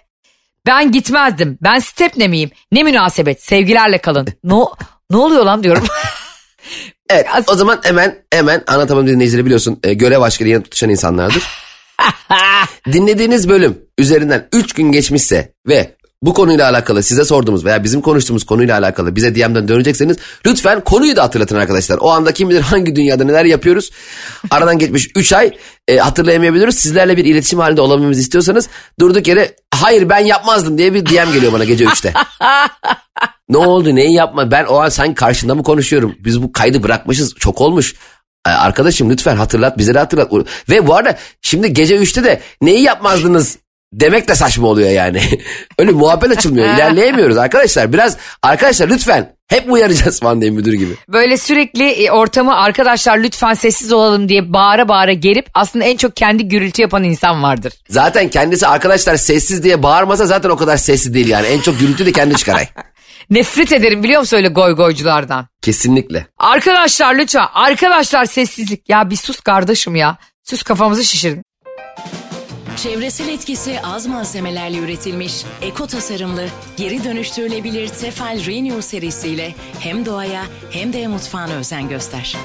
Ben 0.65 0.91
gitmezdim. 0.91 1.57
Ben 1.61 1.79
Stepne 1.79 2.27
miyim? 2.27 2.51
Ne 2.71 2.83
münasebet. 2.83 3.43
Sevgilerle 3.43 3.97
kalın. 3.97 4.27
Ne, 4.43 4.55
ne 5.11 5.17
oluyor 5.17 5.45
lan 5.45 5.63
diyorum. 5.63 5.87
Evet 7.09 7.27
o 7.47 7.55
zaman 7.55 7.79
hemen 7.83 8.23
hemen 8.33 8.63
anlatamadım 8.67 9.07
dinleyicileri 9.07 9.45
biliyorsun 9.45 9.79
e, 9.83 9.93
görev 9.93 10.21
aşkıyla 10.21 10.51
yanıp 10.51 10.65
tutuşan 10.65 10.89
insanlardır. 10.89 11.43
Dinlediğiniz 12.91 13.49
bölüm 13.49 13.77
üzerinden 13.97 14.47
3 14.53 14.73
gün 14.73 14.91
geçmişse 14.91 15.53
ve 15.67 15.95
bu 16.23 16.33
konuyla 16.33 16.69
alakalı 16.69 17.03
size 17.03 17.25
sorduğumuz 17.25 17.65
veya 17.65 17.83
bizim 17.83 18.01
konuştuğumuz 18.01 18.45
konuyla 18.45 18.77
alakalı 18.79 19.15
bize 19.15 19.35
DM'den 19.35 19.67
dönecekseniz 19.67 20.17
lütfen 20.45 20.81
konuyu 20.81 21.15
da 21.15 21.23
hatırlatın 21.23 21.55
arkadaşlar. 21.55 21.97
O 21.97 22.09
anda 22.09 22.31
kim 22.31 22.49
bilir 22.49 22.61
hangi 22.61 22.95
dünyada 22.95 23.23
neler 23.23 23.45
yapıyoruz. 23.45 23.91
Aradan 24.49 24.77
geçmiş 24.77 25.09
3 25.15 25.33
ay 25.33 25.51
e, 25.87 25.97
hatırlayamayabiliyoruz. 25.97 26.75
Sizlerle 26.75 27.17
bir 27.17 27.25
iletişim 27.25 27.59
halinde 27.59 27.81
olamamızı 27.81 28.21
istiyorsanız 28.21 28.69
durduk 28.99 29.27
yere 29.27 29.55
hayır 29.73 30.09
ben 30.09 30.19
yapmazdım 30.19 30.77
diye 30.77 30.93
bir 30.93 31.05
DM 31.05 31.33
geliyor 31.33 31.53
bana 31.53 31.63
gece 31.63 31.85
3'te. 31.85 32.13
Ne 33.49 33.57
oldu 33.57 33.95
neyi 33.95 34.13
yapma 34.13 34.51
ben 34.51 34.65
o 34.65 34.75
an 34.75 34.89
sen 34.89 35.13
karşında 35.13 35.55
mı 35.55 35.63
konuşuyorum 35.63 36.15
biz 36.19 36.43
bu 36.43 36.51
kaydı 36.51 36.83
bırakmışız 36.83 37.35
çok 37.35 37.61
olmuş 37.61 37.95
Ee, 38.47 38.49
Arkadaşım 38.49 39.09
lütfen 39.09 39.35
hatırlat 39.35 39.77
bize 39.77 39.93
de 39.93 39.99
hatırlat. 39.99 40.31
Ve 40.69 40.87
bu 40.87 40.95
arada 40.95 41.17
şimdi 41.41 41.73
gece 41.73 41.97
3'te 41.97 42.23
de 42.23 42.41
neyi 42.61 42.81
yapmazdınız 42.81 43.57
demek 43.93 44.27
de 44.27 44.35
saçma 44.35 44.67
oluyor 44.67 44.89
yani. 44.89 45.21
Öyle 45.79 45.91
muhabbet 45.91 46.31
açılmıyor. 46.31 46.65
İlerleyemiyoruz 46.75 47.37
arkadaşlar. 47.37 47.93
Biraz 47.93 48.17
arkadaşlar 48.43 48.87
lütfen 48.89 49.35
hep 49.47 49.71
uyaracağız 49.71 50.19
falan 50.19 50.41
diye 50.41 50.51
müdür 50.51 50.73
gibi. 50.73 50.93
Böyle 51.09 51.37
sürekli 51.37 51.89
e, 51.89 52.11
ortamı 52.11 52.55
arkadaşlar 52.57 53.17
lütfen 53.17 53.53
sessiz 53.53 53.93
olalım 53.93 54.29
diye 54.29 54.53
bağıra 54.53 54.87
bağıra 54.87 55.13
gerip 55.13 55.49
aslında 55.53 55.85
en 55.85 55.97
çok 55.97 56.15
kendi 56.15 56.47
gürültü 56.47 56.81
yapan 56.81 57.03
insan 57.03 57.43
vardır. 57.43 57.73
Zaten 57.89 58.29
kendisi 58.29 58.67
arkadaşlar 58.67 59.15
sessiz 59.15 59.63
diye 59.63 59.83
bağırmasa 59.83 60.25
zaten 60.25 60.49
o 60.49 60.55
kadar 60.57 60.77
sessiz 60.77 61.13
değil 61.13 61.27
yani. 61.27 61.47
En 61.47 61.59
çok 61.59 61.79
gürültü 61.79 62.05
de 62.05 62.11
kendi 62.11 62.35
çıkaray. 62.35 62.67
Nefret 63.29 63.71
ederim 63.71 64.03
biliyor 64.03 64.19
musun 64.19 64.37
öyle 64.37 64.47
goy 64.47 64.75
goyculardan. 64.75 65.47
Kesinlikle. 65.61 66.27
Arkadaşlar 66.37 67.15
lütfen 67.15 67.45
arkadaşlar 67.53 68.25
sessizlik. 68.25 68.89
Ya 68.89 69.09
bir 69.09 69.15
sus 69.15 69.39
kardeşim 69.39 69.95
ya. 69.95 70.17
Sus 70.43 70.63
kafamızı 70.63 71.03
şişirdin. 71.05 71.43
Çevresel 72.77 73.27
etkisi 73.27 73.79
az 73.83 74.07
malzemelerle 74.07 74.77
üretilmiş, 74.77 75.45
eko 75.61 75.87
tasarımlı, 75.87 76.47
geri 76.77 77.03
dönüştürülebilir 77.03 77.87
Tefal 77.87 78.45
Renew 78.45 78.81
serisiyle 78.81 79.55
hem 79.79 80.05
doğaya 80.05 80.43
hem 80.71 80.93
de 80.93 81.07
mutfağına 81.07 81.53
özen 81.53 81.89
göster. 81.89 82.37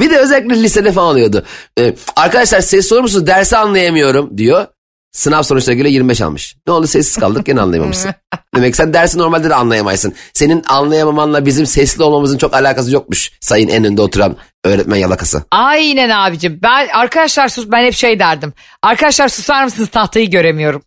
Bir 0.00 0.10
de 0.10 0.18
özellikle 0.18 0.62
lisede 0.62 0.92
falan 0.92 1.08
oluyordu. 1.08 1.44
Ee, 1.78 1.94
arkadaşlar 2.16 2.60
ses 2.60 2.88
sorur 2.88 3.26
dersi 3.26 3.56
anlayamıyorum 3.56 4.38
diyor. 4.38 4.66
Sınav 5.12 5.42
sonuçlarına 5.42 5.78
göre 5.78 5.90
25 5.90 6.20
almış. 6.20 6.56
Ne 6.66 6.72
oldu 6.72 6.86
sessiz 6.86 7.16
kaldık 7.16 7.46
gene 7.46 7.60
anlayamamışsın. 7.60 8.14
Demek 8.56 8.76
sen 8.76 8.94
dersi 8.94 9.18
normalde 9.18 9.50
de 9.50 9.54
anlayamaysın. 9.54 10.14
Senin 10.32 10.64
anlayamamanla 10.66 11.46
bizim 11.46 11.66
sesli 11.66 12.02
olmamızın 12.02 12.38
çok 12.38 12.54
alakası 12.54 12.94
yokmuş. 12.94 13.30
Sayın 13.40 13.68
en 13.68 13.84
önde 13.84 14.02
oturan 14.02 14.36
öğretmen 14.64 14.96
yalakası. 14.96 15.42
Aynen 15.50 16.10
abicim. 16.10 16.60
Ben 16.62 16.88
arkadaşlar 16.88 17.48
sus 17.48 17.66
ben 17.70 17.84
hep 17.84 17.94
şey 17.94 18.18
derdim. 18.18 18.52
Arkadaşlar 18.82 19.28
susar 19.28 19.64
mısınız 19.64 19.88
tahtayı 19.88 20.30
göremiyorum. 20.30 20.82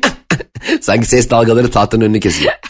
Sanki 0.80 1.06
ses 1.06 1.30
dalgaları 1.30 1.70
tahtanın 1.70 2.04
önünü 2.04 2.20
kesiyor. 2.20 2.52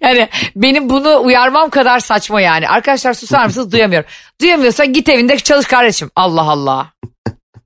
Yani 0.00 0.28
benim 0.56 0.88
bunu 0.88 1.20
uyarmam 1.24 1.70
kadar 1.70 2.00
saçma 2.00 2.40
yani. 2.40 2.68
Arkadaşlar 2.68 3.14
susar 3.14 3.46
mısınız 3.46 3.72
duyamıyorum. 3.72 4.10
Duyamıyorsan 4.40 4.92
git 4.92 5.08
evinde 5.08 5.36
çalış 5.36 5.66
kardeşim. 5.66 6.10
Allah 6.16 6.42
Allah. 6.42 6.92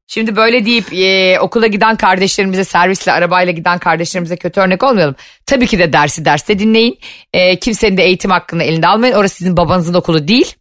Şimdi 0.07 0.37
böyle 0.37 0.67
deyip 0.67 0.93
e, 0.93 1.41
okula 1.41 1.67
giden 1.67 1.97
kardeşlerimize 1.97 2.65
servisle 2.65 3.13
arabayla 3.13 3.53
giden 3.53 3.79
kardeşlerimize 3.79 4.37
kötü 4.37 4.61
örnek 4.61 4.83
olmayalım. 4.83 5.15
Tabii 5.47 5.67
ki 5.67 5.79
de 5.79 5.93
dersi 5.93 6.25
derste 6.25 6.59
dinleyin. 6.59 6.99
E, 7.33 7.59
kimsenin 7.59 7.97
de 7.97 8.05
eğitim 8.05 8.31
hakkını 8.31 8.63
elinde 8.63 8.87
almayın. 8.87 9.15
Orası 9.15 9.37
sizin 9.37 9.57
babanızın 9.57 9.95
okulu 9.95 10.29
değil. 10.29 10.55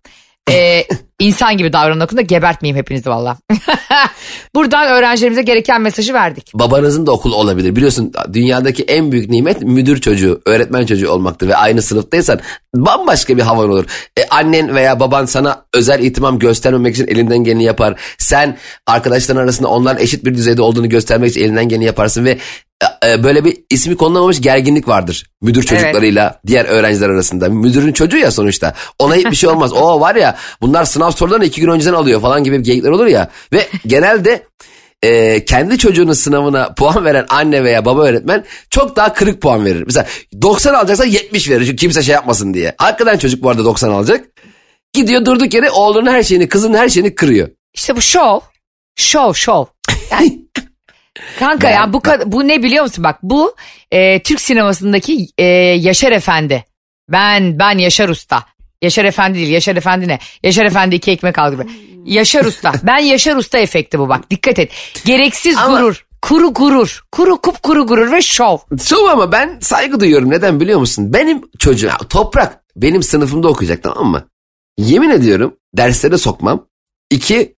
E, 0.51 0.83
insan 1.19 1.57
gibi 1.57 1.73
davranın 1.73 1.99
okulda 1.99 2.21
gebertmeyeyim 2.21 2.77
hepinizi 2.77 3.09
valla. 3.09 3.37
Buradan 4.55 4.87
öğrencilerimize 4.87 5.41
gereken 5.41 5.81
mesajı 5.81 6.13
verdik. 6.13 6.51
Babanızın 6.53 7.07
da 7.07 7.11
okulu 7.11 7.35
olabilir. 7.35 7.75
Biliyorsun 7.75 8.11
dünyadaki 8.33 8.83
en 8.83 9.11
büyük 9.11 9.29
nimet 9.29 9.61
müdür 9.61 10.01
çocuğu, 10.01 10.41
öğretmen 10.45 10.85
çocuğu 10.85 11.09
olmaktır. 11.09 11.47
Ve 11.47 11.55
aynı 11.55 11.81
sınıftaysan 11.81 12.39
bambaşka 12.75 13.37
bir 13.37 13.41
havan 13.41 13.69
olur. 13.69 13.85
E, 14.17 14.27
annen 14.29 14.75
veya 14.75 14.99
baban 14.99 15.25
sana 15.25 15.65
özel 15.73 15.99
ihtimam 15.99 16.39
göstermemek 16.39 16.95
için 16.95 17.07
elinden 17.07 17.43
geleni 17.43 17.63
yapar. 17.63 17.99
Sen 18.17 18.57
arkadaşların 18.87 19.41
arasında 19.41 19.67
onların 19.67 20.03
eşit 20.03 20.25
bir 20.25 20.35
düzeyde 20.35 20.61
olduğunu 20.61 20.89
göstermek 20.89 21.29
için 21.29 21.41
elinden 21.41 21.69
geleni 21.69 21.85
yaparsın. 21.85 22.25
Ve 22.25 22.37
e, 23.03 23.11
e, 23.11 23.23
böyle 23.23 23.45
bir 23.45 23.57
ismi 23.69 23.95
konulamamış 23.97 24.41
gerginlik 24.41 24.87
vardır. 24.87 25.25
Müdür 25.41 25.63
çocuklarıyla 25.63 26.39
diğer 26.47 26.65
öğrenciler 26.65 27.09
arasında. 27.09 27.49
Müdürün 27.49 27.93
çocuğu 27.93 28.17
ya 28.17 28.31
sonuçta. 28.31 28.73
Ona 28.99 29.15
hiçbir 29.15 29.35
şey 29.35 29.49
olmaz. 29.49 29.73
O 29.73 29.99
var 29.99 30.15
ya 30.15 30.37
bunlar 30.61 30.85
sınav 30.85 31.04
sorularını 31.11 31.45
iki 31.45 31.61
gün 31.61 31.69
önceden 31.69 31.93
alıyor 31.93 32.21
falan 32.21 32.43
gibi 32.43 32.63
geyikler 32.63 32.89
olur 32.89 33.05
ya. 33.05 33.29
Ve 33.53 33.67
genelde 33.87 34.47
e, 35.03 35.45
kendi 35.45 35.77
çocuğunun 35.77 36.13
sınavına 36.13 36.73
puan 36.73 37.05
veren 37.05 37.25
anne 37.29 37.63
veya 37.63 37.85
baba 37.85 38.03
öğretmen 38.03 38.45
çok 38.69 38.95
daha 38.95 39.13
kırık 39.13 39.41
puan 39.41 39.65
verir. 39.65 39.83
Mesela 39.85 40.07
90 40.41 40.73
alacaksa 40.73 41.05
70 41.05 41.49
verir 41.49 41.65
çünkü 41.65 41.75
kimse 41.75 42.03
şey 42.03 42.13
yapmasın 42.13 42.53
diye. 42.53 42.75
Hakikaten 42.77 43.17
çocuk 43.17 43.43
bu 43.43 43.49
arada 43.49 43.65
90 43.65 43.89
alacak. 43.89 44.25
Gidiyor 44.93 45.25
durduk 45.25 45.53
yere 45.53 45.69
oğlunun 45.71 46.11
her 46.11 46.23
şeyini 46.23 46.49
kızının 46.49 46.77
her 46.77 46.89
şeyini 46.89 47.15
kırıyor. 47.15 47.49
İşte 47.73 47.95
bu 47.95 48.01
şov. 48.01 48.39
Şov 48.95 49.33
şov. 49.33 49.65
Yani, 50.11 50.39
kanka 51.39 51.69
ya 51.69 51.93
bu, 51.93 52.01
bu 52.25 52.47
ne 52.47 52.63
biliyor 52.63 52.83
musun 52.83 53.03
bak 53.03 53.19
bu 53.23 53.55
e, 53.91 54.23
Türk 54.23 54.41
sinemasındaki 54.41 55.27
e, 55.37 55.43
Yaşar 55.45 56.11
Efendi. 56.11 56.65
Ben 57.09 57.59
ben 57.59 57.77
Yaşar 57.77 58.09
Usta. 58.09 58.43
Yaşar 58.81 59.05
Efendi 59.05 59.37
değil 59.37 59.49
Yaşar 59.49 59.75
Efendi 59.75 60.07
ne? 60.07 60.19
Yaşar 60.43 60.65
Efendi 60.65 60.95
iki 60.95 61.11
ekmek 61.11 61.39
al 61.39 61.51
gibi. 61.53 61.63
Yaşar 62.05 62.45
Usta. 62.45 62.73
Ben 62.83 62.97
Yaşar 62.97 63.35
Usta 63.35 63.57
efekti 63.57 63.99
bu 63.99 64.09
bak 64.09 64.29
dikkat 64.31 64.59
et. 64.59 64.71
Gereksiz 65.05 65.57
Ama- 65.57 65.79
gurur. 65.79 66.05
Kuru 66.21 66.53
gurur. 66.53 67.03
Kuru 67.11 67.41
kup 67.41 67.63
kuru 67.63 67.87
gurur 67.87 68.11
ve 68.11 68.21
şov. 68.21 68.57
Şu 68.83 69.09
ama 69.09 69.31
ben 69.31 69.59
saygı 69.61 69.99
duyuyorum. 69.99 70.29
Neden 70.29 70.59
biliyor 70.59 70.79
musun? 70.79 71.13
Benim 71.13 71.41
çocuğum 71.59 71.89
toprak 72.09 72.61
benim 72.75 73.03
sınıfımda 73.03 73.47
okuyacak 73.47 73.83
tamam 73.83 74.07
mı? 74.07 74.27
Yemin 74.77 75.09
ediyorum 75.09 75.57
derslere 75.77 76.17
sokmam. 76.17 76.67
İki 77.09 77.55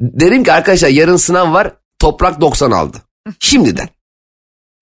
derim 0.00 0.44
ki 0.44 0.52
arkadaşlar 0.52 0.88
yarın 0.88 1.16
sınav 1.16 1.52
var 1.52 1.72
toprak 1.98 2.40
90 2.40 2.70
aldı. 2.70 2.96
Şimdiden. 3.40 3.88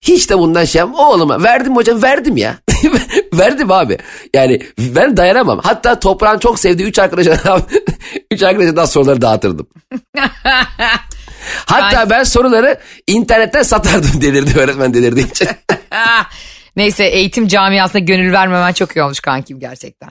Hiç 0.01 0.29
de 0.29 0.37
bundan 0.37 0.65
şey 0.65 0.79
yapmam. 0.79 0.99
Oğluma 0.99 1.43
verdim 1.43 1.75
hocam 1.75 2.03
verdim 2.03 2.37
ya. 2.37 2.57
verdim 3.33 3.71
abi. 3.71 3.97
Yani 4.33 4.61
ben 4.79 5.17
dayanamam. 5.17 5.59
Hatta 5.63 5.99
toprağın 5.99 6.39
çok 6.39 6.59
sevdiği 6.59 6.87
3 6.87 6.99
arkadaşa 6.99 7.61
3 8.31 8.43
arkadaşa 8.43 8.75
daha 8.75 8.87
soruları 8.87 9.21
dağıtırdım. 9.21 9.67
Hatta 11.65 12.09
ben 12.09 12.23
soruları 12.23 12.79
internetten 13.07 13.63
satardım 13.63 14.21
delirdi 14.21 14.59
öğretmen 14.59 14.93
delirdiği 14.93 15.31
için. 15.31 15.47
Neyse 16.75 17.05
eğitim 17.05 17.47
camiasına 17.47 17.99
gönül 17.99 18.33
vermemen 18.33 18.73
çok 18.73 18.95
iyi 18.95 19.03
olmuş 19.03 19.19
kankim 19.19 19.59
gerçekten. 19.59 20.09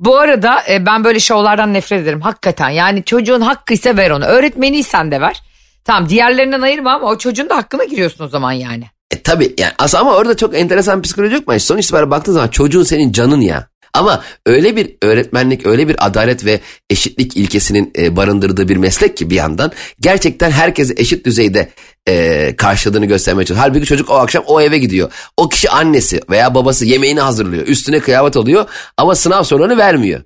Bu 0.00 0.18
arada 0.18 0.62
e, 0.70 0.86
ben 0.86 1.04
böyle 1.04 1.20
şovlardan 1.20 1.74
nefret 1.74 2.02
ederim 2.02 2.20
hakikaten. 2.20 2.68
Yani 2.68 3.04
çocuğun 3.04 3.40
hakkı 3.40 3.74
ise 3.74 3.96
ver 3.96 4.10
onu. 4.10 4.24
Öğretmeniysen 4.24 5.10
de 5.10 5.20
ver. 5.20 5.42
Tamam 5.84 6.08
diğerlerinden 6.08 6.60
ayırma 6.60 6.92
ama 6.92 7.06
o 7.06 7.18
çocuğun 7.18 7.48
da 7.48 7.56
hakkına 7.56 7.84
giriyorsun 7.84 8.24
o 8.24 8.28
zaman 8.28 8.52
yani. 8.52 8.84
E 9.10 9.22
tabi 9.22 9.54
yani 9.58 9.72
aslında 9.78 10.00
ama 10.00 10.16
orada 10.16 10.36
çok 10.36 10.58
enteresan 10.58 11.02
psikoloji 11.02 11.34
yok 11.34 11.48
mu? 11.48 11.60
Sonuç 11.60 11.84
itibariyle 11.84 12.10
baktığın 12.10 12.32
zaman 12.32 12.48
çocuğun 12.48 12.82
senin 12.82 13.12
canın 13.12 13.40
ya. 13.40 13.70
Ama 13.94 14.22
öyle 14.46 14.76
bir 14.76 14.96
öğretmenlik, 15.02 15.66
öyle 15.66 15.88
bir 15.88 16.06
adalet 16.06 16.44
ve 16.44 16.60
eşitlik 16.90 17.36
ilkesinin 17.36 17.92
e, 17.98 18.16
barındırdığı 18.16 18.68
bir 18.68 18.76
meslek 18.76 19.16
ki 19.16 19.30
bir 19.30 19.34
yandan 19.34 19.72
gerçekten 20.00 20.50
herkese 20.50 20.94
eşit 20.96 21.26
düzeyde 21.26 21.68
e, 22.08 22.54
karşıladığını 22.56 23.06
göstermeye 23.06 23.46
çalışıyor. 23.46 23.68
Halbuki 23.68 23.86
çocuk 23.86 24.10
o 24.10 24.14
akşam 24.14 24.44
o 24.46 24.60
eve 24.60 24.78
gidiyor. 24.78 25.12
O 25.36 25.48
kişi 25.48 25.70
annesi 25.70 26.20
veya 26.30 26.54
babası 26.54 26.84
yemeğini 26.84 27.20
hazırlıyor. 27.20 27.66
Üstüne 27.66 28.00
kıyafet 28.00 28.36
oluyor 28.36 28.68
ama 28.96 29.14
sınav 29.14 29.42
sorularını 29.42 29.76
vermiyor. 29.78 30.20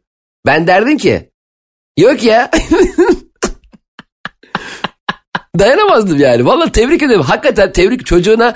Ben 0.47 0.67
derdim 0.67 0.99
ki 0.99 1.31
yok 1.99 2.23
ya. 2.23 2.51
Dayanamazdım 5.59 6.19
yani. 6.19 6.47
Vallahi 6.47 6.73
tebrik 6.73 7.03
ederim. 7.03 7.21
Hakikaten 7.21 7.73
tebrik 7.73 8.07
çocuğuna 8.07 8.55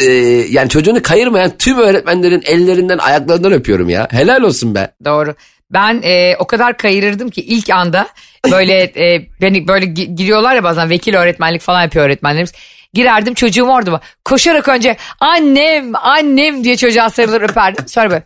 e, 0.00 0.04
yani 0.50 0.68
çocuğunu 0.68 1.02
kayırmayan 1.02 1.52
tüm 1.58 1.78
öğretmenlerin 1.78 2.42
ellerinden 2.46 2.98
ayaklarından 2.98 3.52
öpüyorum 3.52 3.88
ya. 3.88 4.08
Helal 4.10 4.42
olsun 4.42 4.74
be. 4.74 4.90
Doğru. 5.04 5.34
Ben 5.70 6.00
e, 6.04 6.36
o 6.38 6.46
kadar 6.46 6.76
kayırırdım 6.76 7.30
ki 7.30 7.40
ilk 7.40 7.70
anda 7.70 8.08
böyle 8.50 8.82
e, 8.82 9.26
beni 9.40 9.68
böyle 9.68 9.86
gi- 9.86 10.14
giriyorlar 10.14 10.54
ya 10.54 10.64
bazen 10.64 10.90
vekil 10.90 11.14
öğretmenlik 11.14 11.60
falan 11.62 11.82
yapıyor 11.82 12.04
öğretmenlerimiz. 12.04 12.52
Girerdim 12.94 13.34
çocuğum 13.34 13.64
orada 13.66 13.90
mı? 13.90 14.00
Koşarak 14.24 14.68
önce 14.68 14.96
annem 15.20 15.96
annem 15.96 16.64
diye 16.64 16.76
çocuğa 16.76 17.10
sarılır 17.10 17.40
öperdim. 17.42 17.88
Sonra 17.88 18.10
böyle 18.10 18.22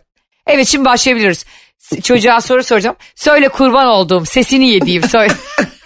evet 0.47 0.67
şimdi 0.67 0.85
başlayabiliriz. 0.85 1.45
Çocuğa 2.03 2.41
soru 2.41 2.63
soracağım. 2.63 2.95
Söyle 3.15 3.49
kurban 3.49 3.87
olduğum 3.87 4.25
sesini 4.25 4.69
yediğim 4.69 5.03
söyle. 5.03 5.33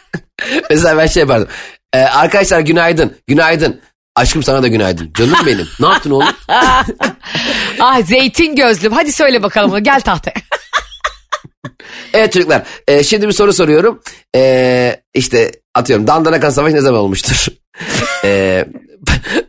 Mesela 0.69 0.97
ben 0.97 1.07
şey 1.07 1.21
yapardım. 1.21 1.47
E, 1.93 1.99
arkadaşlar 1.99 2.59
günaydın. 2.59 3.17
Günaydın. 3.27 3.81
Aşkım 4.15 4.43
sana 4.43 4.63
da 4.63 4.67
günaydın. 4.67 5.13
Canım 5.13 5.35
benim. 5.45 5.67
Ne 5.79 5.87
yaptın 5.87 6.11
oğlum? 6.11 6.27
ah 7.79 8.01
zeytin 8.05 8.55
gözlüm 8.55 8.91
hadi 8.91 9.11
söyle 9.11 9.43
bakalım 9.43 9.83
gel 9.83 10.01
tahtaya. 10.01 10.33
Evet 12.13 12.33
çocuklar. 12.33 12.63
e, 12.87 13.03
şimdi 13.03 13.27
bir 13.27 13.31
soru 13.33 13.53
soruyorum. 13.53 14.01
E, 14.35 15.01
işte 15.13 15.51
atıyorum 15.75 16.07
Dandanakan 16.07 16.49
Savaşı 16.49 16.75
ne 16.75 16.81
zaman 16.81 16.99
olmuştur? 17.01 17.47
E, 18.23 18.65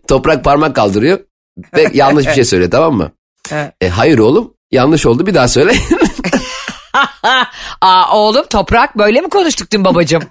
toprak 0.09 0.45
parmak 0.45 0.77
kaldırıyor. 0.77 1.21
Ve 1.77 1.87
yanlış 1.95 2.27
bir 2.27 2.33
şey 2.33 2.45
söylüyor 2.45 2.71
tamam 2.71 2.95
mı? 2.95 3.13
E, 3.81 3.89
hayır 3.89 4.19
oğlum. 4.19 4.55
Yanlış 4.71 5.07
oldu. 5.07 5.27
Bir 5.27 5.35
daha 5.35 5.49
söyle. 5.49 5.75
Aa 7.81 8.17
oğlum 8.17 8.47
toprak 8.47 8.99
böyle 8.99 9.21
mi 9.21 9.29
konuştuk 9.29 9.71
dün 9.73 9.85
babacığım? 9.85 10.23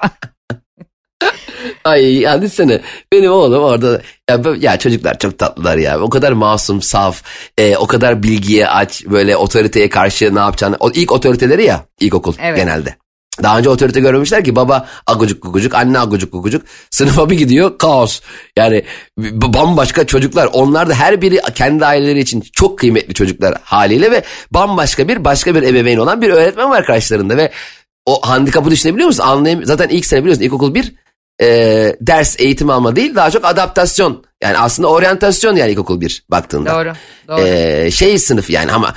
Ay 1.83 2.19
ya 2.19 2.41
düşünsene 2.41 2.81
benim 3.13 3.31
oğlum 3.31 3.63
orada 3.63 4.01
ya, 4.29 4.41
ya 4.59 4.79
çocuklar 4.79 5.19
çok 5.19 5.37
tatlılar 5.37 5.77
ya 5.77 5.99
o 5.99 6.09
kadar 6.09 6.31
masum 6.31 6.81
saf 6.81 7.23
e, 7.57 7.77
o 7.77 7.87
kadar 7.87 8.23
bilgiye 8.23 8.67
aç 8.67 9.05
böyle 9.05 9.37
otoriteye 9.37 9.89
karşı 9.89 10.35
ne 10.35 10.39
yapacağını 10.39 10.75
o 10.79 10.91
ilk 10.91 11.11
otoriteleri 11.11 11.65
ya 11.65 11.85
ilkokul 11.99 12.33
Evet. 12.39 12.57
genelde 12.57 12.95
Daha 13.43 13.57
önce 13.57 13.69
otorite 13.69 13.99
görmemişler 13.99 14.43
ki 14.43 14.55
baba 14.55 14.87
agucuk 15.07 15.43
gugucuk, 15.43 15.75
anne 15.75 15.99
agucuk 15.99 16.31
gugucuk. 16.31 16.65
Sınıfa 16.89 17.29
bir 17.29 17.37
gidiyor 17.37 17.77
kaos. 17.77 18.21
Yani 18.55 18.83
bambaşka 19.17 20.07
çocuklar. 20.07 20.49
Onlar 20.53 20.89
da 20.89 20.93
her 20.93 21.21
biri 21.21 21.39
kendi 21.55 21.85
aileleri 21.85 22.19
için 22.19 22.43
çok 22.53 22.79
kıymetli 22.79 23.13
çocuklar 23.13 23.55
haliyle 23.63 24.11
ve 24.11 24.23
bambaşka 24.51 25.07
bir 25.07 25.25
başka 25.25 25.55
bir 25.55 25.63
ebeveyn 25.63 25.97
olan 25.97 26.21
bir 26.21 26.29
öğretmen 26.29 26.69
var 26.69 26.85
karşılarında 26.85 27.37
ve 27.37 27.51
o 28.05 28.21
handikapı 28.21 28.71
düşünebiliyor 28.71 29.07
musun? 29.07 29.23
Anlayam 29.23 29.65
Zaten 29.65 29.89
ilk 29.89 30.05
sene 30.05 30.21
biliyorsun 30.21 30.43
ilkokul 30.43 30.73
bir 30.73 30.93
e, 31.41 31.95
ders 32.01 32.39
eğitim 32.39 32.69
alma 32.69 32.95
değil 32.95 33.15
daha 33.15 33.31
çok 33.31 33.45
adaptasyon. 33.45 34.23
Yani 34.43 34.57
aslında 34.57 34.89
oryantasyon 34.89 35.55
yani 35.55 35.71
ilkokul 35.71 36.01
bir 36.01 36.25
baktığında. 36.29 36.73
Doğru. 36.75 36.93
Doğru. 37.27 37.47
E, 37.47 37.91
şey 37.91 38.19
sınıf 38.19 38.49
yani 38.49 38.71
ama 38.71 38.93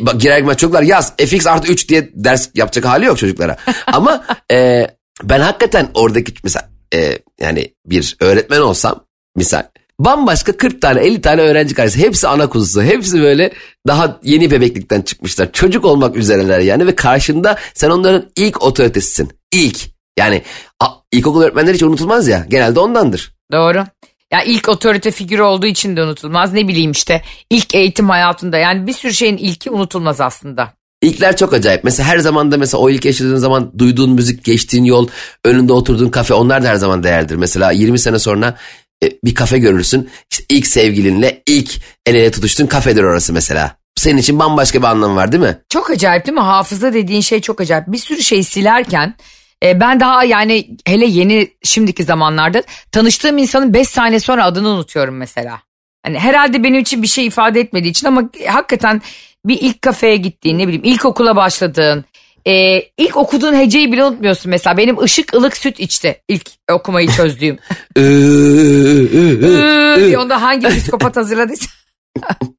bak, 0.00 0.20
girer 0.20 0.38
girmez 0.38 0.56
çocuklar 0.56 0.82
yaz 0.82 1.16
fx 1.16 1.46
artı 1.46 1.72
3 1.72 1.88
diye 1.88 2.10
ders 2.14 2.48
yapacak 2.54 2.84
hali 2.84 3.04
yok 3.04 3.18
çocuklara. 3.18 3.56
ama 3.86 4.24
e, 4.52 4.86
ben 5.22 5.40
hakikaten 5.40 5.88
oradaki 5.94 6.32
mesela 6.44 6.70
e, 6.94 7.18
yani 7.40 7.74
bir 7.86 8.16
öğretmen 8.20 8.60
olsam 8.60 9.04
misal 9.36 9.62
bambaşka 9.98 10.56
40 10.56 10.82
tane 10.82 11.00
50 11.00 11.20
tane 11.20 11.40
öğrenci 11.40 11.74
karşısında 11.74 12.06
hepsi 12.06 12.28
ana 12.28 12.48
kuzusu 12.48 12.82
hepsi 12.82 13.22
böyle 13.22 13.52
daha 13.86 14.20
yeni 14.22 14.50
bebeklikten 14.50 15.02
çıkmışlar 15.02 15.52
çocuk 15.52 15.84
olmak 15.84 16.16
üzereler 16.16 16.60
yani 16.60 16.86
ve 16.86 16.94
karşında 16.94 17.58
sen 17.74 17.90
onların 17.90 18.30
ilk 18.36 18.62
otoritesisin 18.62 19.30
ilk 19.52 19.93
yani 20.18 20.42
a, 20.80 20.86
ilkokul 21.12 21.42
öğretmenleri 21.42 21.74
hiç 21.74 21.82
unutulmaz 21.82 22.28
ya 22.28 22.46
genelde 22.48 22.80
ondandır. 22.80 23.34
Doğru. 23.52 23.84
Ya 24.32 24.42
ilk 24.42 24.68
otorite 24.68 25.10
figürü 25.10 25.42
olduğu 25.42 25.66
için 25.66 25.96
de 25.96 26.02
unutulmaz. 26.02 26.52
Ne 26.52 26.68
bileyim 26.68 26.90
işte 26.90 27.22
ilk 27.50 27.74
eğitim 27.74 28.08
hayatında 28.08 28.58
yani 28.58 28.86
bir 28.86 28.92
sürü 28.92 29.14
şeyin 29.14 29.36
ilki 29.36 29.70
unutulmaz 29.70 30.20
aslında. 30.20 30.72
İlkler 31.02 31.36
çok 31.36 31.54
acayip. 31.54 31.84
Mesela 31.84 32.08
her 32.08 32.18
zaman 32.18 32.52
da 32.52 32.56
mesela 32.56 32.80
o 32.80 32.90
ilk 32.90 33.04
yaşadığın 33.04 33.36
zaman 33.36 33.72
duyduğun 33.78 34.10
müzik, 34.10 34.44
geçtiğin 34.44 34.84
yol, 34.84 35.08
önünde 35.44 35.72
oturduğun 35.72 36.08
kafe 36.08 36.34
onlar 36.34 36.62
da 36.64 36.68
her 36.68 36.74
zaman 36.74 37.02
değerlidir. 37.02 37.36
Mesela 37.36 37.70
20 37.70 37.98
sene 37.98 38.18
sonra 38.18 38.56
e, 39.04 39.10
bir 39.24 39.34
kafe 39.34 39.58
görürsün. 39.58 40.10
İşte 40.30 40.44
ilk 40.48 40.66
sevgilinle 40.66 41.42
ilk 41.46 41.70
el 42.06 42.14
ele 42.14 42.30
tutuştuğun 42.30 42.66
kafedir 42.66 43.02
orası 43.02 43.32
mesela. 43.32 43.76
Senin 43.96 44.18
için 44.18 44.38
bambaşka 44.38 44.78
bir 44.78 44.86
anlamı 44.86 45.16
var 45.16 45.32
değil 45.32 45.42
mi? 45.42 45.58
Çok 45.68 45.90
acayip 45.90 46.26
değil 46.26 46.34
mi? 46.34 46.40
Hafıza 46.40 46.94
dediğin 46.94 47.20
şey 47.20 47.40
çok 47.40 47.60
acayip. 47.60 47.84
Bir 47.86 47.98
sürü 47.98 48.22
şey 48.22 48.42
silerken 48.42 49.14
e, 49.62 49.80
ben 49.80 50.00
daha 50.00 50.24
yani 50.24 50.76
hele 50.86 51.06
yeni 51.06 51.50
şimdiki 51.62 52.04
zamanlarda 52.04 52.62
tanıştığım 52.92 53.38
insanın 53.38 53.74
5 53.74 53.88
saniye 53.88 54.20
sonra 54.20 54.44
adını 54.44 54.68
unutuyorum 54.68 55.16
mesela. 55.16 55.60
Hani 56.02 56.18
herhalde 56.18 56.64
benim 56.64 56.80
için 56.80 57.02
bir 57.02 57.06
şey 57.06 57.26
ifade 57.26 57.60
etmediği 57.60 57.90
için 57.90 58.06
ama 58.06 58.30
hakikaten 58.46 59.02
bir 59.44 59.58
ilk 59.60 59.82
kafeye 59.82 60.16
gittiğin 60.16 60.58
ne 60.58 60.68
bileyim 60.68 60.84
ilkokula 60.84 61.36
başladığın 61.36 62.04
e, 62.46 62.82
ilk 62.98 63.16
okuduğun 63.16 63.54
heceyi 63.54 63.92
bile 63.92 64.04
unutmuyorsun 64.04 64.50
mesela. 64.50 64.76
Benim 64.76 65.02
ışık 65.02 65.34
ılık 65.34 65.56
süt 65.56 65.80
içti 65.80 66.20
ilk 66.28 66.50
okumayı 66.72 67.08
çözdüğüm. 67.08 67.58
Iıı 67.96 69.96
diye 69.96 70.18
onda 70.18 70.42
hangi 70.42 70.68
psikopat 70.68 71.16
hazırladıysa. 71.16 71.66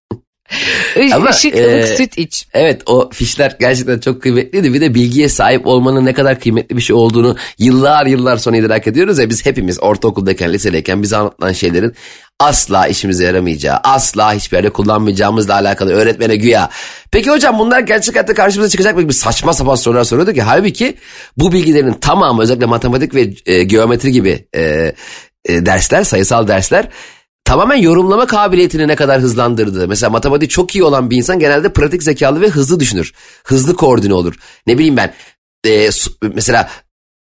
Ama, 1.14 1.30
Işık 1.30 1.56
e, 1.56 1.78
ılık 1.78 1.88
süt 1.88 2.18
iç. 2.18 2.48
Evet 2.54 2.82
o 2.86 3.10
fişler 3.14 3.56
gerçekten 3.60 4.00
çok 4.00 4.22
kıymetliydi. 4.22 4.74
Bir 4.74 4.82
de 4.82 4.94
bilgiye 4.94 5.30
sahip 5.30 5.68
olmanın 5.68 6.06
ne 6.06 6.14
kadar 6.14 6.40
kıymetli 6.40 6.78
bir 6.78 6.82
şey 6.82 6.96
olduğunu 6.96 7.36
yıllar 7.60 8.06
yıllar 8.06 8.38
sonra 8.38 8.58
idrak 8.58 8.88
ediyoruz 8.88 9.20
ya 9.20 9.30
biz 9.30 9.46
hepimiz 9.46 9.84
ortaokuldayken, 9.84 10.54
lisedeyken 10.54 11.04
bize 11.04 11.18
anlatılan 11.18 11.52
şeylerin 11.52 11.96
asla 12.40 12.88
işimize 12.88 13.26
yaramayacağı, 13.26 13.78
asla 13.84 14.34
hiçbir 14.34 14.58
yerde 14.58 14.70
kullanmayacağımızla 14.70 15.54
alakalı 15.54 15.94
öğretmene 15.94 16.36
güya. 16.36 16.70
Peki 17.12 17.32
hocam 17.32 17.60
bunlar 17.60 17.80
gerçek 17.80 18.16
hayatta 18.16 18.34
karşımıza 18.34 18.70
çıkacak 18.70 18.96
mı 18.96 19.02
gibi 19.02 19.14
saçma 19.14 19.54
sapan 19.54 19.76
sorular 19.76 20.04
soruyordu 20.04 20.34
ki 20.34 20.42
halbuki 20.42 20.98
bu 21.38 21.52
bilgilerin 21.52 21.94
tamamı 21.94 22.42
özellikle 22.42 22.66
matematik 22.66 23.16
ve 23.16 23.34
e, 23.46 23.64
geometri 23.64 24.12
gibi 24.12 24.48
e, 24.56 24.94
e, 25.46 25.66
dersler, 25.66 26.04
sayısal 26.04 26.48
dersler 26.48 26.90
tamamen 27.46 27.76
yorumlama 27.76 28.26
kabiliyetini 28.26 28.88
ne 28.88 28.96
kadar 28.96 29.22
hızlandırdı. 29.22 29.88
Mesela 29.88 30.10
matematik 30.10 30.50
çok 30.50 30.76
iyi 30.76 30.84
olan 30.84 31.10
bir 31.10 31.18
insan 31.18 31.40
genelde 31.40 31.74
pratik 31.74 32.04
zekalı 32.04 32.42
ve 32.42 32.48
hızlı 32.48 32.80
düşünür. 32.80 33.14
Hızlı 33.44 33.76
koordine 33.76 34.14
olur. 34.14 34.36
Ne 34.68 34.78
bileyim 34.78 34.98
ben 34.98 35.14
e, 35.68 35.90
mesela 36.34 36.70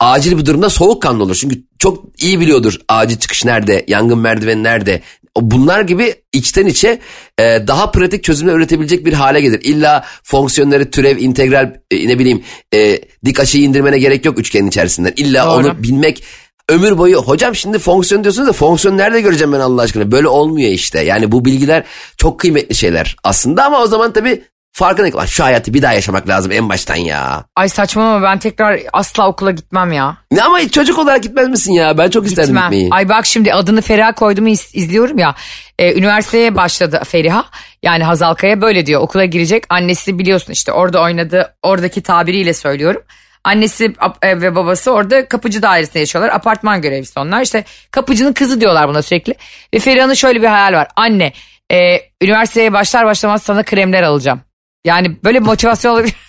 acil 0.01 0.39
bir 0.39 0.47
durumda 0.47 0.71
soğukkanlı 0.71 1.23
olur. 1.23 1.35
Çünkü 1.35 1.63
çok 1.79 2.05
iyi 2.19 2.41
biliyordur 2.41 2.81
acil 2.89 3.19
çıkış 3.19 3.45
nerede, 3.45 3.85
yangın 3.89 4.19
merdiveni 4.19 4.63
nerede. 4.63 5.03
Bunlar 5.41 5.81
gibi 5.81 6.15
içten 6.33 6.67
içe 6.67 7.01
e, 7.39 7.43
daha 7.67 7.91
pratik 7.91 8.25
çözümler 8.25 8.55
üretebilecek 8.55 9.07
bir 9.07 9.13
hale 9.13 9.41
gelir. 9.41 9.61
İlla 9.65 10.05
fonksiyonları 10.23 10.91
türev, 10.91 11.17
integral 11.17 11.75
e, 11.91 12.09
ne 12.09 12.19
bileyim 12.19 12.43
e, 12.75 13.01
dik 13.25 13.41
açıyı 13.41 13.65
indirmene 13.65 13.99
gerek 13.99 14.25
yok 14.25 14.39
üçgenin 14.39 14.69
içerisinden. 14.69 15.13
İlla 15.17 15.47
Doğru. 15.47 15.55
onu 15.55 15.83
bilmek 15.83 16.25
ömür 16.69 16.99
boyu 16.99 17.23
hocam 17.23 17.55
şimdi 17.55 17.79
fonksiyon 17.79 18.25
diyorsunuz 18.25 18.49
da 18.49 18.53
fonksiyon 18.53 18.99
nerede 18.99 19.21
göreceğim 19.21 19.53
ben 19.53 19.61
Allah 19.61 19.83
aşkına 19.83 20.13
böyle 20.13 20.29
olmuyor 20.29 20.71
işte 20.71 21.01
yani 21.01 21.33
bu 21.33 21.45
bilgiler 21.45 21.83
çok 22.17 22.41
kıymetli 22.41 22.75
şeyler 22.75 23.17
aslında 23.25 23.65
ama 23.65 23.81
o 23.83 23.87
zaman 23.87 24.13
tabii 24.13 24.43
farkına 24.73 25.17
Lan 25.19 25.27
şu 25.27 25.45
hayatı 25.45 25.75
bir 25.75 25.83
daha 25.83 25.93
yaşamak 25.93 26.29
lazım 26.29 26.53
en 26.53 26.69
baştan 26.69 26.97
ya. 26.97 27.45
Ay 27.57 27.69
saçmalama 27.69 28.23
ben 28.23 28.39
tekrar 28.39 28.81
asla 28.93 29.29
okula 29.29 29.51
gitmem 29.51 29.93
ya. 29.93 30.17
Ne 30.31 30.43
ama 30.43 30.69
çocuk 30.69 30.99
olarak 30.99 31.23
gitmez 31.23 31.49
misin 31.49 31.73
ya 31.73 31.99
ben 31.99 32.11
çok 32.11 32.27
isterdim 32.27 32.55
Gitmem. 32.55 32.71
gitmeyi. 32.71 32.89
Ay 32.91 33.09
bak 33.09 33.27
şimdi 33.27 33.55
adını 33.55 33.81
Feriha 33.81 34.15
koyduğumu 34.15 34.49
iz- 34.49 34.71
izliyorum 34.75 35.19
ya. 35.19 35.35
Ee, 35.79 35.95
üniversiteye 35.99 36.57
başladı 36.57 37.03
Feriha. 37.07 37.45
Yani 37.83 38.05
Hazalkaya 38.05 38.61
böyle 38.61 38.87
diyor 38.87 39.01
okula 39.01 39.25
girecek. 39.25 39.65
Annesi 39.69 40.19
biliyorsun 40.19 40.53
işte 40.53 40.73
orada 40.73 41.03
oynadı 41.03 41.55
oradaki 41.63 42.03
tabiriyle 42.03 42.55
söylüyorum. 42.55 43.03
Annesi 43.45 43.93
e, 44.23 44.41
ve 44.41 44.57
babası 44.57 44.91
orada 44.91 45.29
kapıcı 45.29 45.63
dairesinde 45.63 45.99
yaşıyorlar. 45.99 46.33
Apartman 46.35 46.83
görevlisi 46.83 47.19
onlar. 47.21 47.43
İşte 47.43 47.65
kapıcının 47.91 48.33
kızı 48.33 48.61
diyorlar 48.61 48.89
buna 48.89 49.03
sürekli. 49.03 49.35
Ve 49.75 49.79
Feriha'nın 49.79 50.15
şöyle 50.15 50.43
bir 50.43 50.47
hayal 50.47 50.73
var. 50.73 50.89
Anne 50.97 51.33
e, 51.73 52.01
üniversiteye 52.23 52.73
başlar 52.73 53.07
başlamaz 53.07 53.43
sana 53.43 53.63
kremler 53.63 54.03
alacağım. 54.03 54.41
Yani 54.85 55.17
böyle 55.25 55.41
bir 55.41 55.47
motivasyon 55.47 55.93
olabilir. 55.93 56.15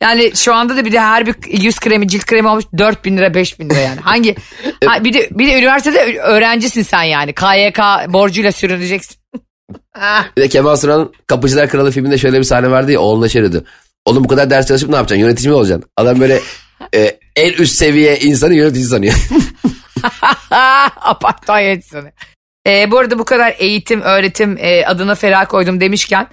Yani 0.00 0.36
şu 0.36 0.54
anda 0.54 0.76
da 0.76 0.84
bir 0.84 0.92
de 0.92 1.00
her 1.00 1.26
bir 1.26 1.34
yüz 1.62 1.80
kremi 1.80 2.08
cilt 2.08 2.26
kremi 2.26 2.48
almış 2.48 2.64
4 2.78 3.04
bin 3.04 3.16
lira 3.16 3.34
5 3.34 3.60
bin 3.60 3.70
lira 3.70 3.78
yani. 3.78 4.00
Hangi 4.00 4.36
ha, 4.86 5.04
bir 5.04 5.12
de 5.12 5.28
bir 5.30 5.46
de 5.46 5.58
üniversitede 5.58 6.18
öğrencisin 6.18 6.82
sen 6.82 7.02
yani. 7.02 7.32
KYK 7.32 7.78
borcuyla 8.08 8.52
sürüneceksin. 8.52 9.16
Bir 10.36 10.42
de 10.42 10.48
Kemal 10.48 10.76
Sunal'ın 10.76 11.12
Kapıcılar 11.26 11.68
Kralı 11.68 11.90
filminde 11.90 12.18
şöyle 12.18 12.38
bir 12.38 12.44
sahne 12.44 12.70
vardı 12.70 12.92
ya 12.92 13.00
oğluna 13.00 13.28
şey 13.28 13.42
dedi. 13.42 13.64
Oğlum 14.04 14.24
bu 14.24 14.28
kadar 14.28 14.50
ders 14.50 14.66
çalışıp 14.66 14.90
ne 14.90 14.96
yapacaksın 14.96 15.24
yönetici 15.24 15.48
mi 15.48 15.54
olacaksın? 15.54 15.90
Adam 15.96 16.20
böyle 16.20 16.40
e, 16.94 17.18
en 17.36 17.52
üst 17.52 17.74
seviye 17.74 18.18
insanı 18.18 18.54
yönetici 18.54 18.84
sanıyor. 18.84 19.14
Apartman 21.00 21.60
yöneticisini. 21.60 22.12
Ee, 22.66 22.90
bu 22.90 22.98
arada 22.98 23.18
bu 23.18 23.24
kadar 23.24 23.54
eğitim, 23.58 24.00
öğretim 24.00 24.58
e, 24.60 24.86
adına 24.86 25.14
ferah 25.14 25.48
koydum 25.48 25.80
demişken 25.80 26.28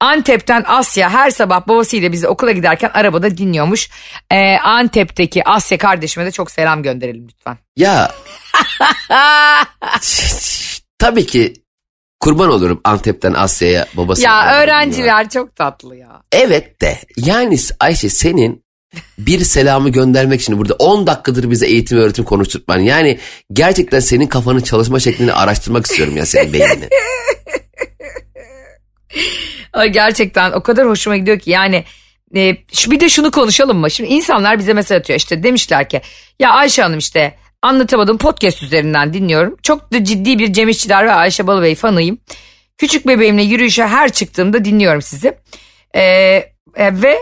Antep'ten 0.00 0.64
Asya 0.66 1.10
her 1.10 1.30
sabah 1.30 1.68
babasıyla 1.68 2.12
bizi 2.12 2.28
okula 2.28 2.52
giderken 2.52 2.90
arabada 2.94 3.36
dinliyormuş. 3.36 3.90
Ee, 4.30 4.56
Antep'teki 4.56 5.44
Asya 5.44 5.78
kardeşime 5.78 6.26
de 6.26 6.30
çok 6.30 6.50
selam 6.50 6.82
gönderelim 6.82 7.28
lütfen. 7.28 7.58
ya 7.76 8.14
tabii 10.98 11.26
ki 11.26 11.54
kurban 12.24 12.50
olurum 12.50 12.80
Antep'ten 12.84 13.32
Asya'ya 13.32 13.86
babası. 13.96 14.22
Ya 14.22 14.62
öğrenciler 14.62 15.28
çok 15.28 15.56
tatlı 15.56 15.96
ya. 15.96 16.22
Evet 16.32 16.80
de 16.80 16.98
yani 17.16 17.56
Ayşe 17.80 18.08
senin 18.08 18.64
bir 19.18 19.40
selamı 19.44 19.88
göndermek 19.88 20.40
için 20.40 20.58
burada 20.58 20.74
10 20.74 21.06
dakikadır 21.06 21.50
bize 21.50 21.66
eğitim 21.66 21.98
öğretim 21.98 22.24
konuşturtman. 22.24 22.78
Yani 22.78 23.18
gerçekten 23.52 24.00
senin 24.00 24.26
kafanın 24.26 24.60
çalışma 24.60 25.00
şeklini 25.00 25.32
araştırmak 25.32 25.86
istiyorum 25.86 26.16
ya 26.16 26.26
senin 26.26 26.52
beynini. 26.52 26.88
Gerçekten 29.92 30.52
o 30.52 30.62
kadar 30.62 30.88
hoşuma 30.88 31.16
gidiyor 31.16 31.38
ki 31.38 31.50
yani 31.50 31.84
e, 32.36 32.56
şu 32.72 32.90
bir 32.90 33.00
de 33.00 33.08
şunu 33.08 33.30
konuşalım 33.30 33.78
mı? 33.78 33.90
Şimdi 33.90 34.10
insanlar 34.10 34.58
bize 34.58 34.72
mesaj 34.72 34.98
atıyor 34.98 35.18
işte 35.18 35.42
demişler 35.42 35.88
ki 35.88 36.00
ya 36.40 36.50
Ayşe 36.50 36.82
Hanım 36.82 36.98
işte 36.98 37.34
anlatamadım 37.64 38.18
podcast 38.18 38.62
üzerinden 38.62 39.12
dinliyorum. 39.12 39.56
Çok 39.62 39.92
da 39.92 40.04
ciddi 40.04 40.38
bir 40.38 40.52
Cem 40.52 40.68
İşçiler 40.68 41.06
ve 41.06 41.12
Ayşe 41.12 41.46
Balıbey 41.46 41.74
fanıyım. 41.74 42.18
Küçük 42.78 43.06
bebeğimle 43.06 43.42
yürüyüşe 43.42 43.86
her 43.86 44.12
çıktığımda 44.12 44.64
dinliyorum 44.64 45.02
sizi. 45.02 45.38
E, 45.94 46.02
e, 46.02 47.02
ve 47.02 47.18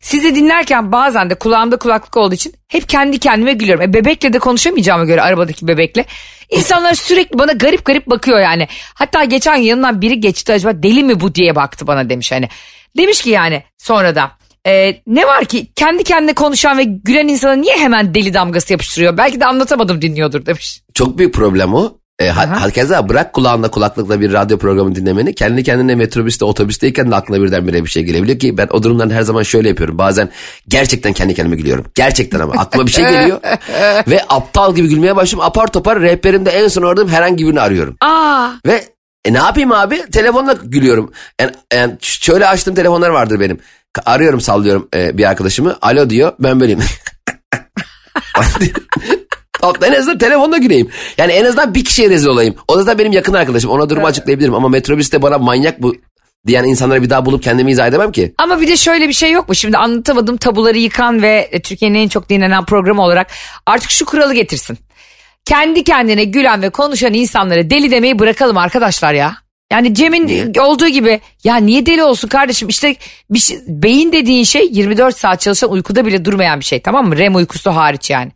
sizi 0.00 0.34
dinlerken 0.34 0.92
bazen 0.92 1.30
de 1.30 1.34
kulağımda 1.34 1.76
kulaklık 1.76 2.16
olduğu 2.16 2.34
için 2.34 2.54
hep 2.68 2.88
kendi 2.88 3.18
kendime 3.18 3.52
gülüyorum. 3.52 3.82
E, 3.82 3.92
bebekle 3.92 4.32
de 4.32 4.38
konuşamayacağıma 4.38 5.04
göre 5.04 5.22
arabadaki 5.22 5.68
bebekle. 5.68 6.04
İnsanlar 6.50 6.94
sürekli 6.94 7.38
bana 7.38 7.52
garip 7.52 7.84
garip 7.84 8.06
bakıyor 8.06 8.40
yani. 8.40 8.68
Hatta 8.94 9.24
geçen 9.24 9.56
yanından 9.56 10.00
biri 10.00 10.20
geçti 10.20 10.52
acaba 10.52 10.82
deli 10.82 11.04
mi 11.04 11.20
bu 11.20 11.34
diye 11.34 11.56
baktı 11.56 11.86
bana 11.86 12.10
demiş 12.10 12.32
hani. 12.32 12.48
Demiş 12.96 13.22
ki 13.22 13.30
yani 13.30 13.62
sonra 13.78 14.14
da 14.14 14.39
e, 14.66 15.02
ne 15.06 15.26
var 15.26 15.44
ki 15.44 15.72
kendi 15.76 16.04
kendine 16.04 16.32
konuşan 16.32 16.78
ve 16.78 16.84
gülen 16.84 17.28
insana 17.28 17.52
niye 17.52 17.76
hemen 17.76 18.14
deli 18.14 18.34
damgası 18.34 18.72
yapıştırıyor? 18.72 19.16
Belki 19.16 19.40
de 19.40 19.46
anlatamadım 19.46 20.02
dinliyordur 20.02 20.46
demiş. 20.46 20.82
Çok 20.94 21.18
büyük 21.18 21.34
problem 21.34 21.74
o. 21.74 22.00
E, 22.20 22.28
ha, 22.28 22.62
hakeza 22.62 23.08
bırak 23.08 23.32
kulağında 23.32 23.70
kulaklıkla 23.70 24.20
bir 24.20 24.32
radyo 24.32 24.58
programı 24.58 24.94
dinlemeni. 24.94 25.34
Kendi 25.34 25.62
kendine 25.62 25.94
metrobüste 25.94 26.44
otobüsteyken 26.44 27.10
de 27.10 27.14
aklına 27.14 27.42
birdenbire 27.42 27.84
bir 27.84 27.90
şey 27.90 28.02
gelebiliyor 28.02 28.38
ki 28.38 28.58
ben 28.58 28.68
o 28.70 28.82
durumdan 28.82 29.10
her 29.10 29.22
zaman 29.22 29.42
şöyle 29.42 29.68
yapıyorum. 29.68 29.98
Bazen 29.98 30.30
gerçekten 30.68 31.12
kendi 31.12 31.34
kendime 31.34 31.56
gülüyorum. 31.56 31.84
Gerçekten 31.94 32.40
ama 32.40 32.52
aklıma 32.52 32.86
bir 32.86 32.92
şey 32.92 33.04
geliyor. 33.04 33.40
ve 34.08 34.20
aptal 34.28 34.74
gibi 34.74 34.88
gülmeye 34.88 35.16
başlıyorum. 35.16 35.46
Apar 35.46 35.66
topar 35.66 36.00
rehberimde 36.00 36.50
en 36.50 36.68
son 36.68 36.82
aradığım 36.82 37.08
herhangi 37.08 37.46
birini 37.46 37.60
arıyorum. 37.60 37.96
Aa, 38.00 38.50
Ve 38.66 38.84
e, 39.24 39.32
ne 39.32 39.38
yapayım 39.38 39.72
abi? 39.72 40.10
Telefonla 40.12 40.52
gülüyorum. 40.64 41.12
Yani, 41.40 41.52
yani 41.74 41.96
şöyle 42.00 42.48
açtığım 42.48 42.74
telefonlar 42.74 43.08
vardır 43.08 43.40
benim. 43.40 43.58
Arıyorum 44.06 44.40
sallıyorum 44.40 44.88
e, 44.94 45.18
bir 45.18 45.24
arkadaşımı. 45.24 45.78
Alo 45.82 46.10
diyor 46.10 46.32
ben 46.38 46.60
böyleyim. 46.60 46.80
En 49.82 49.92
azından 49.92 50.18
telefonda 50.18 50.58
güleyim. 50.58 50.88
Yani 51.18 51.32
en 51.32 51.44
azından 51.44 51.74
bir 51.74 51.84
kişiye 51.84 52.10
rezil 52.10 52.26
olayım. 52.26 52.54
O 52.68 52.78
da 52.78 52.82
zaten 52.82 52.98
benim 52.98 53.12
yakın 53.12 53.34
arkadaşım. 53.34 53.70
Ona 53.70 53.90
durumu 53.90 54.06
açıklayabilirim. 54.06 54.54
Ama 54.54 54.68
metrobüste 54.68 55.22
bana 55.22 55.38
manyak 55.38 55.82
bu 55.82 55.96
diyen 56.46 56.64
insanlara 56.64 57.02
bir 57.02 57.10
daha 57.10 57.26
bulup 57.26 57.42
kendimi 57.42 57.70
izah 57.70 57.86
edemem 57.86 58.12
ki. 58.12 58.34
Ama 58.38 58.60
bir 58.60 58.68
de 58.68 58.76
şöyle 58.76 59.08
bir 59.08 59.12
şey 59.12 59.32
yok 59.32 59.48
mu? 59.48 59.54
Şimdi 59.54 59.78
anlatamadığım 59.78 60.36
tabuları 60.36 60.78
yıkan 60.78 61.22
ve 61.22 61.48
e, 61.52 61.62
Türkiye'nin 61.62 61.98
en 61.98 62.08
çok 62.08 62.28
dinlenen 62.28 62.64
programı 62.64 63.02
olarak 63.02 63.26
artık 63.66 63.90
şu 63.90 64.04
kuralı 64.04 64.34
getirsin. 64.34 64.78
Kendi 65.44 65.84
kendine 65.84 66.24
gülen 66.24 66.62
ve 66.62 66.70
konuşan 66.70 67.14
insanlara 67.14 67.70
deli 67.70 67.90
demeyi 67.90 68.18
bırakalım 68.18 68.56
arkadaşlar 68.56 69.14
ya. 69.14 69.36
Yani 69.72 69.94
Cem'in 69.94 70.54
olduğu 70.60 70.88
gibi 70.88 71.20
ya 71.44 71.56
niye 71.56 71.86
deli 71.86 72.02
olsun 72.02 72.28
kardeşim 72.28 72.68
işte 72.68 72.96
bir 73.30 73.38
şey, 73.38 73.58
beyin 73.66 74.12
dediğin 74.12 74.44
şey 74.44 74.68
24 74.72 75.16
saat 75.16 75.40
çalışan 75.40 75.70
uykuda 75.70 76.06
bile 76.06 76.24
durmayan 76.24 76.60
bir 76.60 76.64
şey 76.64 76.80
tamam 76.80 77.08
mı? 77.08 77.18
REM 77.18 77.34
uykusu 77.34 77.70
hariç 77.70 78.10
yani. 78.10 78.32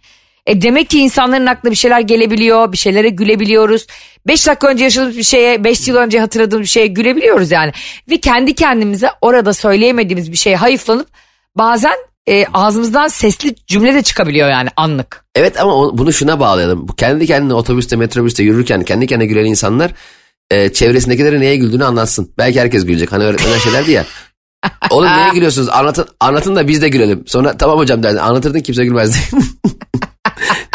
E 0.46 0.62
demek 0.62 0.90
ki 0.90 0.98
insanların 0.98 1.46
aklına 1.46 1.70
bir 1.70 1.76
şeyler 1.76 2.00
gelebiliyor, 2.00 2.72
bir 2.72 2.76
şeylere 2.76 3.08
gülebiliyoruz. 3.08 3.86
5 4.26 4.46
dakika 4.46 4.68
önce 4.68 4.84
yaşadığımız 4.84 5.16
bir 5.16 5.22
şeye, 5.22 5.64
5 5.64 5.88
yıl 5.88 5.96
önce 5.96 6.20
hatırladığımız 6.20 6.62
bir 6.62 6.68
şeye 6.68 6.86
gülebiliyoruz 6.86 7.50
yani. 7.50 7.72
Ve 8.10 8.20
kendi 8.20 8.54
kendimize 8.54 9.10
orada 9.20 9.52
söyleyemediğimiz 9.52 10.32
bir 10.32 10.36
şeye 10.36 10.56
hayıflanıp 10.56 11.08
bazen 11.56 11.94
e, 12.26 12.46
ağzımızdan 12.54 13.08
sesli 13.08 13.54
cümle 13.66 13.94
de 13.94 14.02
çıkabiliyor 14.02 14.48
yani 14.48 14.68
anlık. 14.76 15.24
Evet 15.34 15.60
ama 15.60 15.98
bunu 15.98 16.12
şuna 16.12 16.40
bağlayalım. 16.40 16.86
Kendi 16.86 17.26
kendine 17.26 17.54
otobüste 17.54 17.96
metrobüste 17.96 18.42
yürürken 18.42 18.82
kendi 18.82 19.06
kendine 19.06 19.26
gülen 19.26 19.44
insanlar 19.44 19.92
e, 20.54 20.72
çevresindekilere 20.72 21.40
neye 21.40 21.56
güldüğünü 21.56 21.84
anlatsın. 21.84 22.32
Belki 22.38 22.60
herkes 22.60 22.86
gülecek. 22.86 23.12
Hani 23.12 23.24
öğretmenler 23.24 23.58
şeylerdi 23.58 23.90
ya. 23.90 24.04
Oğlum 24.90 25.08
neye 25.08 25.28
gülüyorsunuz? 25.34 25.68
Anlatın, 25.68 26.08
anlatın 26.20 26.56
da 26.56 26.68
biz 26.68 26.82
de 26.82 26.88
gülelim. 26.88 27.24
Sonra 27.26 27.56
tamam 27.56 27.78
hocam 27.78 28.02
derdin. 28.02 28.18
Anlatırdın 28.18 28.60
kimse 28.60 28.84
gülmezdi. 28.84 29.18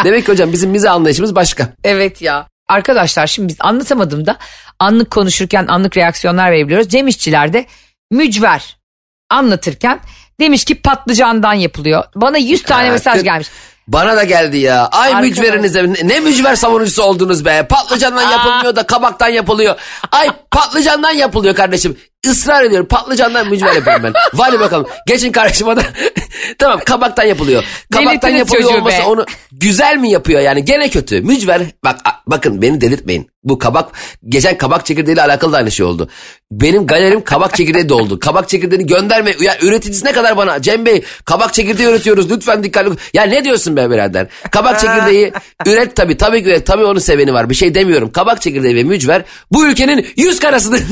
Demek 0.04 0.26
ki 0.26 0.32
hocam 0.32 0.52
bizim 0.52 0.70
mize 0.70 0.90
anlayışımız 0.90 1.34
başka. 1.34 1.72
Evet 1.84 2.22
ya. 2.22 2.48
Arkadaşlar 2.68 3.26
şimdi 3.26 3.48
biz 3.48 3.56
anlatamadığımda 3.60 4.36
anlık 4.78 5.10
konuşurken 5.10 5.66
anlık 5.66 5.96
reaksiyonlar 5.96 6.52
verebiliyoruz. 6.52 6.88
Cem 6.88 7.08
İşçiler 7.08 7.52
de 7.52 7.66
mücver 8.10 8.76
anlatırken 9.30 10.00
demiş 10.40 10.64
ki 10.64 10.74
patlıcandan 10.74 11.54
yapılıyor. 11.54 12.04
Bana 12.14 12.38
100 12.38 12.62
tane 12.62 12.86
Ha, 12.86 12.92
mesaj 12.92 13.24
gelmiş. 13.24 13.48
Bana 13.92 14.16
da 14.16 14.24
geldi 14.24 14.58
ya. 14.58 14.86
Ay 14.86 15.08
Arkadaş. 15.08 15.30
mücverinize 15.30 15.92
ne, 16.02 16.20
mücver 16.20 16.56
savunucusu 16.56 17.02
oldunuz 17.02 17.44
be. 17.44 17.66
Patlıcandan 17.68 18.22
yapılmıyor 18.30 18.76
da 18.76 18.82
kabaktan 18.82 19.28
yapılıyor. 19.28 19.76
Ay 20.12 20.30
patlıcandan 20.50 21.10
yapılıyor 21.10 21.54
kardeşim. 21.54 21.98
Israr 22.24 22.64
ediyorum 22.64 22.86
patlıcandan 22.86 23.48
mücver 23.50 23.72
yapıyorum 23.74 24.02
ben. 24.04 24.12
Vali 24.38 24.60
bakalım. 24.60 24.86
Geçin 25.06 25.32
karşıma 25.32 25.76
da. 25.76 25.82
tamam 26.58 26.80
kabaktan 26.86 27.24
yapılıyor. 27.24 27.64
Kabaktan 27.92 28.12
Delirtiniz 28.12 28.38
yapılıyor 28.38 28.62
çocuğu 28.62 28.78
olması 28.80 28.98
be. 28.98 29.02
onu 29.04 29.24
güzel 29.52 29.96
mi 29.96 30.10
yapıyor 30.10 30.40
yani 30.40 30.64
gene 30.64 30.90
kötü. 30.90 31.20
Mücver 31.20 31.62
bak 31.84 31.96
a- 32.04 32.20
bakın 32.26 32.62
beni 32.62 32.80
delirtmeyin. 32.80 33.30
Bu 33.44 33.58
kabak 33.58 33.90
geçen 34.28 34.58
kabak 34.58 34.86
çekirdeğiyle 34.86 35.22
alakalı 35.22 35.52
da 35.52 35.56
aynı 35.56 35.70
şey 35.70 35.86
oldu. 35.86 36.08
Benim 36.52 36.86
galerim 36.86 37.24
kabak 37.24 37.56
çekirdeği 37.56 37.88
doldu. 37.88 38.18
Kabak 38.20 38.48
çekirdeğini 38.48 38.86
gönderme. 38.86 39.34
Ya 39.40 39.56
üreticisi 39.62 40.04
ne 40.06 40.12
kadar 40.12 40.36
bana? 40.36 40.62
Cem 40.62 40.86
Bey 40.86 41.02
kabak 41.24 41.54
çekirdeği 41.54 41.88
üretiyoruz 41.88 42.30
lütfen 42.30 42.64
dikkatli. 42.64 42.90
Ya 43.14 43.22
ne 43.22 43.44
diyorsun 43.44 43.76
be 43.76 43.90
birader? 43.90 44.26
Kabak 44.50 44.80
çekirdeği 44.80 45.32
üret 45.66 45.96
tabii. 45.96 46.16
Tabii 46.16 46.42
ki 46.42 46.48
üret. 46.48 46.66
Tabii 46.66 46.84
onun 46.84 46.98
seveni 47.00 47.32
var. 47.34 47.50
Bir 47.50 47.54
şey 47.54 47.74
demiyorum. 47.74 48.12
Kabak 48.12 48.42
çekirdeği 48.42 48.76
ve 48.76 48.84
mücver 48.84 49.22
bu 49.52 49.66
ülkenin 49.66 50.06
yüz 50.16 50.38
karasıdır. 50.38 50.82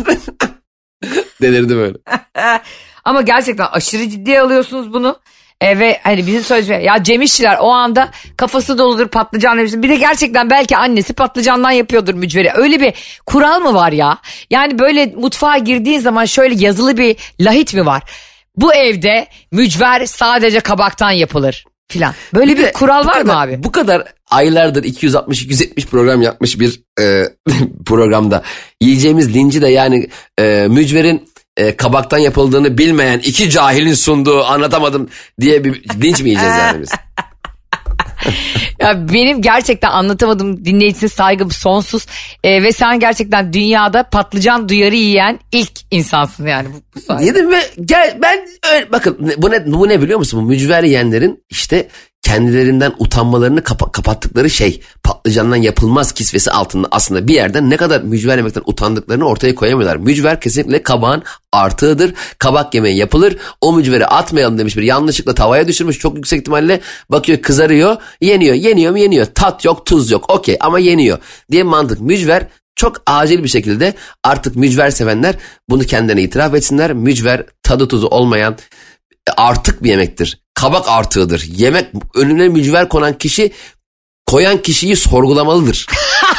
Delirdi 1.43 1.77
böyle. 1.77 1.99
Ama 3.05 3.23
gerçekten 3.23 3.67
aşırı 3.67 4.09
ciddiye 4.09 4.41
alıyorsunuz 4.41 4.93
bunu. 4.93 5.21
E, 5.61 5.79
ve 5.79 6.01
hani 6.05 6.27
bizim 6.27 6.43
sözcüğü 6.43 6.73
ya 6.73 7.03
Cem 7.03 7.23
İşçiler 7.23 7.57
o 7.61 7.71
anda 7.71 8.11
kafası 8.37 8.79
doludur 8.79 9.09
patlıcan 9.09 9.59
demişsin. 9.59 9.83
Bir 9.83 9.89
de 9.89 9.97
gerçekten 9.97 10.51
belki 10.51 10.77
annesi 10.77 11.13
patlıcandan 11.13 11.71
yapıyordur 11.71 12.15
mücveri. 12.15 12.51
Öyle 12.55 12.81
bir 12.81 12.95
kural 13.27 13.61
mı 13.61 13.75
var 13.75 13.93
ya? 13.93 14.19
Yani 14.51 14.79
böyle 14.79 15.07
mutfağa 15.07 15.59
girdiğin 15.59 16.01
zaman 16.01 16.25
şöyle 16.25 16.55
yazılı 16.65 16.97
bir 16.97 17.17
lahit 17.41 17.75
mi 17.75 17.87
var? 17.87 18.03
Bu 18.57 18.75
evde 18.75 19.27
mücver 19.53 20.07
sadece 20.07 20.61
kabaktan 20.61 21.11
yapılır 21.11 21.65
filan. 21.89 22.15
Böyle 22.35 22.57
bir, 22.59 22.63
de 22.63 22.73
kural 22.73 23.07
var 23.07 23.21
mı 23.21 23.29
kadar- 23.29 23.49
abi? 23.49 23.65
Bu 23.65 23.73
kadar 23.73 24.05
aylardır 24.31 24.85
260-270 24.85 25.87
program 25.87 26.23
yapmış 26.23 26.61
bir 26.61 26.81
e, 27.01 27.25
programda 27.87 28.43
yiyeceğimiz 28.81 29.35
linci 29.35 29.63
de 29.63 29.69
yani 29.69 30.09
e, 30.39 30.67
mücverin 30.71 31.29
e, 31.57 31.77
kabaktan 31.77 32.19
yapıldığını 32.19 32.79
bilmeyen 32.79 33.19
iki 33.19 33.51
cahilin 33.51 33.95
sunduğu 33.95 34.45
anlatamadım 34.45 35.09
diye 35.41 35.65
bir 35.65 35.83
linç 36.03 36.21
mi 36.21 36.29
yiyeceğiz 36.29 36.57
yani 36.57 36.83
biz? 36.83 36.91
Ya 38.81 39.09
benim 39.09 39.43
gerçekten 39.43 39.91
anlatamadım 39.91 40.65
dinleyicisine 40.65 41.09
saygım 41.09 41.51
sonsuz. 41.51 42.07
E, 42.45 42.63
ve 42.63 42.73
sen 42.73 43.01
gerçekten 43.01 43.53
dünyada 43.53 44.03
patlıcan 44.03 44.69
duyarı 44.69 44.95
yiyen 44.95 45.39
ilk 45.53 45.73
insansın 45.91 46.47
yani. 46.47 46.69
Bu, 46.69 47.01
bu. 47.09 47.23
Yedim 47.23 47.51
ve 47.51 47.61
gel 47.85 48.19
ben 48.23 48.39
öyle, 48.75 48.93
bakın 48.93 49.33
bu 49.37 49.51
ne, 49.51 49.73
bu 49.73 49.89
ne 49.89 50.03
biliyor 50.03 50.19
musun? 50.19 50.41
Bu 50.43 50.49
mücver 50.49 50.83
yiyenlerin 50.83 51.45
işte 51.51 51.89
kendilerinden 52.29 52.93
utanmalarını 52.99 53.61
kapa- 53.61 53.93
kapattıkları 53.93 54.51
şey 54.51 54.81
patlıcandan 55.03 55.57
yapılmaz 55.57 56.13
kisvesi 56.13 56.51
altında 56.51 56.89
aslında 56.91 57.29
bir 57.29 57.35
yerden 57.35 57.71
ne 57.71 57.77
kadar 57.77 58.01
mücver 58.01 58.37
yemekten 58.37 58.63
utandıklarını 58.67 59.25
ortaya 59.25 59.55
koyamıyorlar. 59.55 59.97
Mücver 59.97 60.41
kesinlikle 60.41 60.83
kabağın 60.83 61.23
artığıdır. 61.53 62.15
Kabak 62.39 62.75
yemeği 62.75 62.97
yapılır. 62.97 63.37
O 63.61 63.73
mücveri 63.73 64.07
atmayalım 64.07 64.59
demiş 64.59 64.77
bir 64.77 64.83
yanlışlıkla 64.83 65.35
tavaya 65.35 65.69
düşürmüş 65.69 65.99
çok 65.99 66.17
yüksek 66.17 66.41
ihtimalle 66.41 66.81
bakıyor 67.11 67.43
kızarıyor 67.43 67.97
yeniyor 68.21 68.55
yeniyor 68.55 68.93
mu 68.93 68.99
yeniyor 68.99 69.27
tat 69.35 69.65
yok 69.65 69.87
tuz 69.87 70.11
yok 70.11 70.31
okey 70.31 70.57
ama 70.61 70.79
yeniyor 70.79 71.19
diye 71.51 71.63
mantık 71.63 72.01
mücver 72.01 72.47
çok 72.77 73.03
acil 73.07 73.43
bir 73.43 73.49
şekilde 73.49 73.95
artık 74.25 74.57
mücver 74.57 74.91
sevenler 74.91 75.35
bunu 75.69 75.83
kendine 75.83 76.23
itiraf 76.23 76.55
etsinler. 76.55 76.93
Mücver 76.93 77.47
tadı 77.63 77.89
tuzu 77.89 78.07
olmayan 78.07 78.57
artık 79.37 79.83
bir 79.83 79.91
yemektir. 79.91 80.48
Kabak 80.59 80.89
artığıdır. 80.89 81.45
Yemek 81.47 81.87
önüne 82.15 82.49
mücver 82.49 82.89
konan 82.89 83.19
kişi 83.19 83.53
koyan 84.27 84.63
kişiyi 84.63 84.97
sorgulamalıdır. 84.97 85.87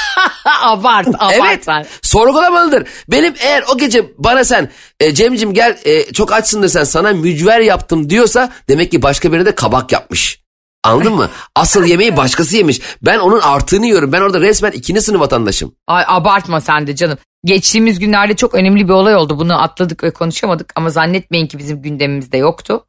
abart 0.62 1.08
abart 1.08 1.34
evet 1.68 1.88
sorgulamalıdır. 2.02 2.88
Benim 3.12 3.34
eğer 3.40 3.64
o 3.74 3.78
gece 3.78 4.12
bana 4.18 4.44
sen 4.44 4.72
e, 5.00 5.14
Cemcim 5.14 5.54
gel 5.54 5.78
e, 5.86 6.14
çok 6.14 6.34
açsındır 6.34 6.68
sen 6.68 6.84
sana 6.84 7.12
mücver 7.14 7.60
yaptım 7.60 8.10
diyorsa 8.10 8.52
demek 8.70 8.92
ki 8.92 9.02
başka 9.02 9.32
birine 9.34 9.46
de 9.46 9.56
kabak 9.56 9.92
yapmış. 9.92 10.42
Anladın 10.84 11.14
mı? 11.14 11.30
Asıl 11.56 11.86
yemeği 11.86 12.18
başkası 12.18 12.58
yemiş. 12.58 12.82
Ben 13.02 13.20
onun 13.20 13.40
artığını 13.40 13.86
yiyorum. 13.86 14.12
Ben 14.12 14.22
orada 14.22 14.42
resmen 14.42 14.72
ikinci 14.72 15.02
sınıf 15.02 15.22
vatandaşım. 15.22 15.76
Ay 15.88 16.04
abartma 16.08 16.62
sen 16.62 16.88
de 16.88 16.96
canım. 16.96 17.18
Geçtiğimiz 17.46 18.00
günlerde 18.00 18.36
çok 18.36 18.56
önemli 18.56 18.88
bir 18.88 18.94
olay 18.94 19.16
oldu. 19.16 19.40
Bunu 19.40 19.62
atladık 19.62 20.04
ve 20.04 20.12
konuşamadık 20.12 20.74
ama 20.76 20.90
zannetmeyin 20.90 21.48
ki 21.48 21.58
bizim 21.58 21.82
gündemimizde 21.82 22.38
yoktu. 22.38 22.86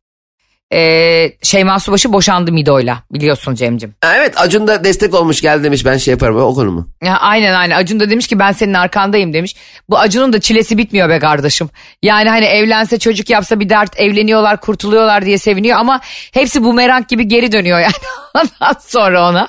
Ee, 0.73 1.33
Şeyma 1.43 1.81
Subaşı 1.81 2.13
boşandı 2.13 2.53
Mido'yla 2.53 3.03
biliyorsun 3.13 3.55
Cem'cim. 3.55 3.95
Evet 4.05 4.35
Acun 4.37 4.67
da 4.67 4.85
destek 4.85 5.15
olmuş 5.15 5.41
geldi 5.41 5.65
demiş 5.65 5.85
ben 5.85 5.97
şey 5.97 6.13
yaparım 6.13 6.37
o 6.37 6.55
konu 6.55 6.71
mu? 6.71 6.89
Ya, 7.05 7.17
aynen 7.17 7.55
aynen 7.55 7.77
Acun 7.77 8.01
da 8.01 8.11
demiş 8.11 8.27
ki 8.27 8.39
ben 8.39 8.53
senin 8.53 8.75
arkandayım 8.75 9.33
demiş. 9.33 9.57
Bu 9.89 9.99
Acun'un 9.99 10.33
da 10.33 10.41
çilesi 10.41 10.79
bitmiyor 10.79 11.09
be 11.09 11.19
kardeşim. 11.19 11.71
Yani 12.03 12.29
hani 12.29 12.45
evlense 12.45 12.99
çocuk 12.99 13.31
yapsa 13.31 13.61
bir 13.61 13.69
dert 13.69 14.01
evleniyorlar 14.01 14.61
kurtuluyorlar 14.61 15.25
diye 15.27 15.39
seviniyor 15.39 15.79
ama 15.79 16.01
hepsi 16.33 16.65
bumerang 16.65 17.09
gibi 17.09 17.29
geri 17.29 17.53
dönüyor 17.53 17.79
yani 17.81 17.93
ondan 18.35 18.77
sonra 18.81 19.29
ona. 19.31 19.49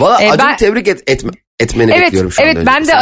Valla 0.00 0.22
E, 0.22 0.30
Acun'u 0.30 0.48
ben- 0.48 0.56
tebrik 0.56 0.88
et, 0.88 1.02
etme, 1.06 1.30
etmeni 1.60 1.92
Evet 1.92 2.06
bekliyorum 2.06 2.32
şu 2.32 2.42
evet 2.42 2.56
anda. 2.56 2.66
ben 2.66 2.86
de 2.86 2.96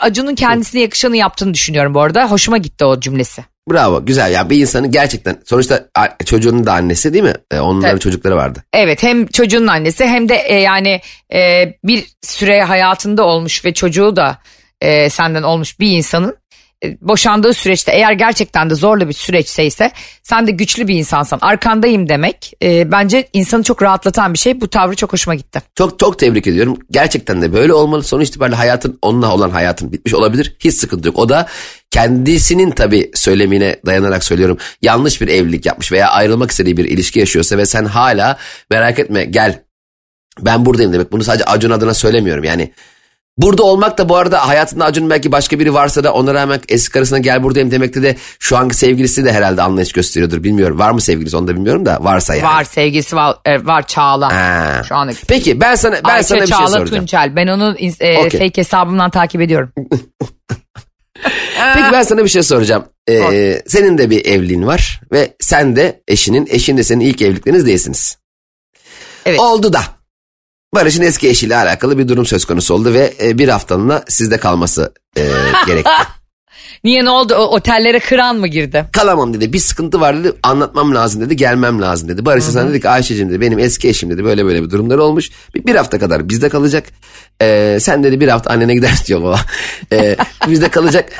Acun'un 0.00 0.34
kendisine 0.34 0.80
yakışanı 0.80 1.16
yaptığını 1.16 1.54
düşünüyorum 1.54 1.94
bu 1.94 2.00
arada. 2.00 2.30
Hoşuma 2.30 2.58
gitti 2.58 2.84
o 2.84 3.00
cümlesi. 3.00 3.44
Bravo 3.70 4.06
güzel 4.06 4.32
ya 4.32 4.50
bir 4.50 4.58
insanın 4.58 4.90
gerçekten 4.90 5.40
sonuçta 5.44 5.88
çocuğunun 6.24 6.66
da 6.66 6.72
annesi 6.72 7.12
değil 7.12 7.24
mi? 7.24 7.34
E, 7.50 7.60
onların 7.60 7.90
Tabii. 7.90 8.00
çocukları 8.00 8.36
vardı. 8.36 8.64
Evet 8.72 9.02
hem 9.02 9.26
çocuğun 9.26 9.66
annesi 9.66 10.04
hem 10.04 10.28
de 10.28 10.34
e, 10.34 10.54
yani 10.60 11.00
e, 11.34 11.72
bir 11.84 12.06
süre 12.22 12.62
hayatında 12.62 13.24
olmuş 13.24 13.64
ve 13.64 13.74
çocuğu 13.74 14.16
da 14.16 14.38
e, 14.80 15.10
senden 15.10 15.42
olmuş 15.42 15.80
bir 15.80 15.90
insanın 15.90 16.36
e, 16.84 16.98
boşandığı 17.00 17.52
süreçte 17.52 17.92
eğer 17.92 18.12
gerçekten 18.12 18.70
de 18.70 18.74
zorlu 18.74 19.08
bir 19.08 19.12
süreçse 19.12 19.66
ise 19.66 19.90
sen 20.22 20.46
de 20.46 20.50
güçlü 20.50 20.88
bir 20.88 20.94
insansan 20.94 21.38
arkandayım 21.42 22.08
demek 22.08 22.52
e, 22.62 22.92
bence 22.92 23.28
insanı 23.32 23.62
çok 23.62 23.82
rahatlatan 23.82 24.32
bir 24.32 24.38
şey. 24.38 24.60
Bu 24.60 24.68
tavrı 24.68 24.96
çok 24.96 25.12
hoşuma 25.12 25.34
gitti. 25.34 25.62
Çok 25.74 25.98
çok 25.98 26.18
tebrik 26.18 26.46
ediyorum. 26.46 26.78
Gerçekten 26.90 27.42
de 27.42 27.52
böyle 27.52 27.72
olmalı. 27.72 28.02
Sonuç 28.02 28.28
itibariyle 28.28 28.56
hayatın 28.56 28.98
onunla 29.02 29.34
olan 29.34 29.50
hayatın 29.50 29.92
bitmiş 29.92 30.14
olabilir. 30.14 30.56
Hiç 30.60 30.74
sıkıntı 30.74 31.08
yok. 31.08 31.18
O 31.18 31.28
da 31.28 31.46
kendisinin 31.90 32.70
tabii 32.70 33.10
söylemine 33.14 33.76
dayanarak 33.86 34.24
söylüyorum. 34.24 34.58
Yanlış 34.82 35.20
bir 35.20 35.28
evlilik 35.28 35.66
yapmış 35.66 35.92
veya 35.92 36.08
ayrılmak 36.08 36.50
istediği 36.50 36.76
bir 36.76 36.84
ilişki 36.84 37.18
yaşıyorsa 37.18 37.58
ve 37.58 37.66
sen 37.66 37.84
hala 37.84 38.38
merak 38.70 38.98
etme 38.98 39.24
gel 39.24 39.62
ben 40.40 40.66
buradayım 40.66 40.92
demek. 40.92 41.12
Bunu 41.12 41.24
sadece 41.24 41.44
Acun 41.44 41.70
adına 41.70 41.94
söylemiyorum. 41.94 42.44
Yani 42.44 42.72
Burada 43.38 43.62
olmak 43.62 43.98
da 43.98 44.08
bu 44.08 44.16
arada 44.16 44.48
hayatında 44.48 44.84
Acun 44.84 45.10
belki 45.10 45.32
başka 45.32 45.58
biri 45.58 45.74
varsa 45.74 46.04
da 46.04 46.12
ona 46.12 46.34
rağmen 46.34 46.60
eski 46.68 46.92
karısına 46.92 47.18
gel 47.18 47.42
buradayım 47.42 47.70
demekte 47.70 48.02
de 48.02 48.16
şu 48.38 48.56
anki 48.56 48.76
sevgilisi 48.76 49.24
de 49.24 49.32
herhalde 49.32 49.62
anlayış 49.62 49.92
gösteriyordur. 49.92 50.42
Bilmiyorum 50.44 50.78
var 50.78 50.90
mı 50.90 51.00
sevgilisi 51.00 51.36
onu 51.36 51.48
da 51.48 51.54
bilmiyorum 51.54 51.86
da 51.86 51.98
varsa 52.00 52.34
yani. 52.34 52.46
Var 52.46 52.64
sevgilisi 52.64 53.16
var, 53.16 53.36
e, 53.44 53.66
var 53.66 53.86
Çağla. 53.86 54.32
Ha. 54.32 54.82
Şu 54.88 54.94
anda. 54.94 55.12
Peki 55.28 55.60
ben 55.60 55.74
sana 55.74 55.94
ben 55.94 56.08
Ayşe 56.08 56.28
sana 56.28 56.40
bir 56.40 56.46
şey 56.46 56.56
Çağla 56.56 56.68
soracağım. 56.68 57.00
Tuncel. 57.00 57.36
Ben 57.36 57.46
onun 57.46 57.74
ins- 57.74 58.04
e, 58.04 58.18
Okey. 58.18 58.40
fake 58.40 58.60
hesabımdan 58.60 59.10
takip 59.10 59.40
ediyorum. 59.40 59.72
Peki 61.74 61.92
ben 61.92 62.02
sana 62.02 62.24
bir 62.24 62.28
şey 62.28 62.42
soracağım. 62.42 62.84
Ee, 63.10 63.62
senin 63.66 63.98
de 63.98 64.10
bir 64.10 64.26
evliliğin 64.26 64.66
var 64.66 65.00
ve 65.12 65.36
sen 65.40 65.76
de 65.76 66.02
eşinin, 66.08 66.48
eşin 66.50 66.76
de 66.76 66.84
senin 66.84 67.00
ilk 67.00 67.22
evlilikleriniz 67.22 67.66
değilsiniz. 67.66 68.18
Evet. 69.26 69.40
Oldu 69.40 69.72
da. 69.72 69.82
Barış'ın 70.74 71.02
eski 71.02 71.28
eşiyle 71.28 71.56
alakalı 71.56 71.98
bir 71.98 72.08
durum 72.08 72.26
söz 72.26 72.44
konusu 72.44 72.74
oldu 72.74 72.94
ve 72.94 73.14
e, 73.22 73.38
bir 73.38 73.48
haftalığına 73.48 74.04
sizde 74.08 74.36
kalması 74.36 74.92
e, 75.16 75.22
gerekti. 75.66 75.90
Niye 76.84 77.04
ne 77.04 77.10
oldu? 77.10 77.34
O, 77.34 77.42
otellere 77.42 77.98
kıran 77.98 78.36
mı 78.36 78.46
girdi? 78.46 78.86
Kalamam 78.92 79.34
dedi. 79.34 79.52
Bir 79.52 79.58
sıkıntı 79.58 80.00
var 80.00 80.18
dedi. 80.18 80.32
Anlatmam 80.42 80.94
lazım 80.94 81.20
dedi. 81.20 81.36
Gelmem 81.36 81.82
lazım 81.82 82.08
dedi. 82.08 82.26
Barış 82.26 82.46
da 82.46 82.50
sana 82.50 82.70
dedi 82.70 82.80
ki 82.80 82.88
Ayşe'cim 82.88 83.30
dedi. 83.30 83.40
Benim 83.40 83.58
eski 83.58 83.88
eşim 83.88 84.10
dedi. 84.10 84.24
Böyle 84.24 84.44
böyle 84.44 84.62
bir 84.62 84.70
durumlar 84.70 84.98
olmuş. 84.98 85.30
Bir, 85.54 85.66
bir 85.66 85.74
hafta 85.74 85.98
kadar 85.98 86.28
bizde 86.28 86.48
kalacak. 86.48 86.84
Ee, 87.42 87.78
sen 87.80 88.04
dedi 88.04 88.20
bir 88.20 88.28
hafta 88.28 88.50
annene 88.50 88.74
gider 88.74 88.92
diyor 89.06 89.22
baba. 89.22 89.40
Ee, 89.92 90.16
bizde 90.48 90.68
kalacak. 90.68 91.12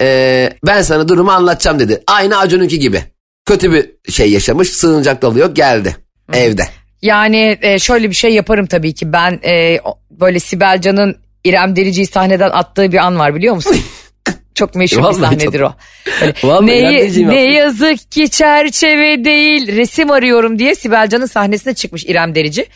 Ee, 0.00 0.50
ben 0.66 0.82
sana 0.82 1.08
durumu 1.08 1.30
anlatacağım 1.30 1.78
dedi. 1.78 2.02
Aynı 2.06 2.38
Acun'unki 2.38 2.78
gibi. 2.78 3.02
Kötü 3.46 3.72
bir 3.72 4.12
şey 4.12 4.30
yaşamış. 4.30 4.68
Sığınacak 4.68 5.22
dolu 5.22 5.38
yok. 5.38 5.56
Geldi. 5.56 5.96
Evde. 6.32 6.66
Yani 7.02 7.58
e, 7.62 7.78
şöyle 7.78 8.10
bir 8.10 8.14
şey 8.14 8.34
yaparım 8.34 8.66
tabii 8.66 8.94
ki. 8.94 9.12
Ben 9.12 9.40
e, 9.44 9.80
böyle 10.10 10.40
Sibel 10.40 10.80
Can'ın 10.80 11.16
İrem 11.44 11.76
Derici'yi 11.76 12.06
sahneden 12.06 12.50
attığı 12.50 12.92
bir 12.92 12.98
an 12.98 13.18
var 13.18 13.34
biliyor 13.34 13.54
musun? 13.54 13.76
Çok 14.54 14.74
meşhur 14.74 14.98
bir 14.98 15.02
Vallahi 15.02 15.20
sahnedir 15.20 15.58
çok- 15.58 15.70
o. 15.70 15.74
Böyle, 16.20 16.34
Vallahi 16.42 16.72
İrem 16.72 17.28
ne, 17.28 17.52
yazık 17.54 18.10
ki 18.12 18.30
çerçeve 18.30 19.24
değil 19.24 19.76
resim 19.76 20.10
arıyorum 20.10 20.58
diye 20.58 20.74
Sibel 20.74 21.08
Can'ın 21.08 21.26
sahnesine 21.26 21.74
çıkmış 21.74 22.04
İrem 22.04 22.34
Derici. 22.34 22.66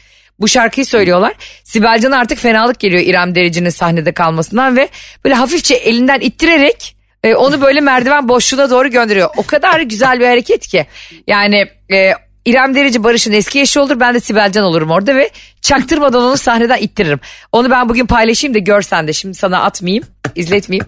Bu 0.40 0.48
şarkıyı 0.48 0.86
söylüyorlar. 0.86 1.32
Sibel 1.64 2.00
Can'a 2.00 2.18
artık 2.18 2.38
fenalık 2.38 2.80
geliyor 2.80 3.02
İrem 3.02 3.34
Derici'nin 3.34 3.70
sahnede 3.70 4.12
kalmasından 4.12 4.76
ve 4.76 4.88
böyle 5.24 5.34
hafifçe 5.34 5.74
elinden 5.74 6.20
ittirerek 6.20 6.93
e, 7.24 7.34
onu 7.34 7.60
böyle 7.60 7.80
merdiven 7.80 8.28
boşluğuna 8.28 8.70
doğru 8.70 8.88
gönderiyor. 8.88 9.30
O 9.36 9.42
kadar 9.42 9.80
güzel 9.80 10.20
bir 10.20 10.26
hareket 10.26 10.66
ki. 10.66 10.86
Yani 11.26 11.66
e, 11.92 12.12
İrem 12.44 12.74
Derici 12.74 13.04
Barış'ın 13.04 13.32
eski 13.32 13.60
eşi 13.60 13.80
olur 13.80 14.00
ben 14.00 14.14
de 14.14 14.20
Sibel 14.20 14.52
Can 14.52 14.64
olurum 14.64 14.90
orada 14.90 15.16
ve 15.16 15.30
çaktırmadan 15.60 16.22
onu 16.22 16.36
sahneden 16.36 16.78
ittiririm. 16.78 17.20
Onu 17.52 17.70
ben 17.70 17.88
bugün 17.88 18.06
paylaşayım 18.06 18.54
da 18.54 18.58
görsen 18.58 19.08
de 19.08 19.12
şimdi 19.12 19.34
sana 19.34 19.62
atmayayım 19.62 20.04
izletmeyeyim. 20.34 20.86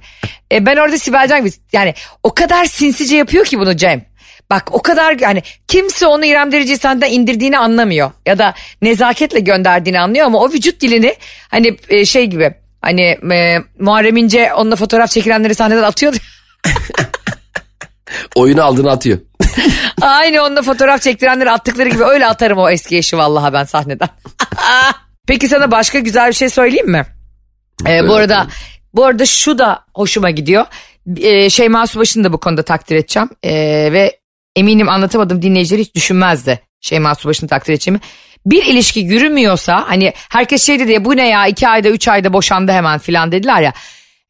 E, 0.53 0.66
ben 0.66 0.77
orada 0.77 0.99
Sibel 0.99 1.29
Can 1.29 1.40
gibi 1.40 1.51
yani 1.72 1.94
o 2.22 2.35
kadar 2.35 2.64
sinsice 2.64 3.16
yapıyor 3.16 3.44
ki 3.44 3.59
bunu 3.59 3.77
Cem. 3.77 4.05
Bak 4.51 4.75
o 4.75 4.83
kadar 4.83 5.18
yani 5.20 5.42
kimse 5.68 6.07
onu 6.07 6.25
İrem 6.25 6.53
Derici 6.53 6.77
sahneden 6.77 7.11
indirdiğini 7.11 7.59
anlamıyor. 7.59 8.11
Ya 8.27 8.38
da 8.38 8.55
nezaketle 8.83 9.40
gönderdiğini 9.40 10.01
anlıyor 10.01 10.27
ama 10.27 10.38
o 10.38 10.53
vücut 10.53 10.81
dilini 10.81 11.14
hani 11.51 11.77
e, 11.88 12.05
şey 12.05 12.27
gibi 12.27 12.55
hani 12.87 13.35
e, 13.35 13.59
Muharrem 13.79 14.16
İnce 14.16 14.55
onunla 14.55 14.77
fotoğraf 14.77 15.11
çekilenleri 15.11 15.55
sahneden 15.55 15.83
atıyordu. 15.83 16.16
Oyunu 18.35 18.64
aldığını 18.64 18.90
atıyor. 18.90 19.18
Aynı 20.01 20.42
onunla 20.42 20.62
fotoğraf 20.62 21.03
çektirenleri 21.03 21.51
attıkları 21.51 21.88
gibi 21.88 22.05
öyle 22.05 22.27
atarım 22.27 22.59
o 22.59 22.70
eski 22.70 22.96
eşi 22.96 23.18
vallahi 23.18 23.53
ben 23.53 23.64
sahneden. 23.64 24.09
Peki 25.27 25.49
sana 25.49 25.70
başka 25.70 25.99
güzel 25.99 26.29
bir 26.29 26.35
şey 26.35 26.49
söyleyeyim 26.49 26.90
mi? 26.90 27.07
Ee, 27.88 28.09
bu 28.09 28.14
arada 28.14 28.46
bu 28.94 29.05
arada 29.05 29.27
şu 29.27 29.59
da 29.59 29.85
hoşuma 29.94 30.31
gidiyor. 30.31 30.66
Ee, 31.16 31.51
Şeyma 31.51 31.87
Subaşı'nı 31.87 32.25
da 32.25 32.33
bu 32.33 32.40
konuda 32.40 32.62
takdir 32.62 32.96
edeceğim. 32.96 33.29
Ee, 33.42 33.53
ve 33.92 34.18
eminim 34.57 34.88
anlatamadım 34.88 35.42
dinleyiciler 35.42 35.81
hiç 35.81 35.94
düşünmezdi 35.94 36.61
Şeyma 36.81 37.14
Subaşı'nı 37.14 37.49
takdir 37.49 37.72
edeceğimi. 37.72 38.01
Bir 38.46 38.66
ilişki 38.66 39.00
yürümüyorsa 39.00 39.85
hani 39.87 40.12
herkes 40.28 40.62
şey 40.62 40.78
dedi 40.78 40.92
ya 40.92 41.04
bu 41.04 41.16
ne 41.16 41.28
ya 41.28 41.46
iki 41.46 41.68
ayda 41.68 41.88
üç 41.88 42.09
ayda 42.09 42.32
boşandı 42.32 42.72
hemen 42.72 42.98
filan 42.98 43.32
dediler 43.32 43.62
ya. 43.62 43.72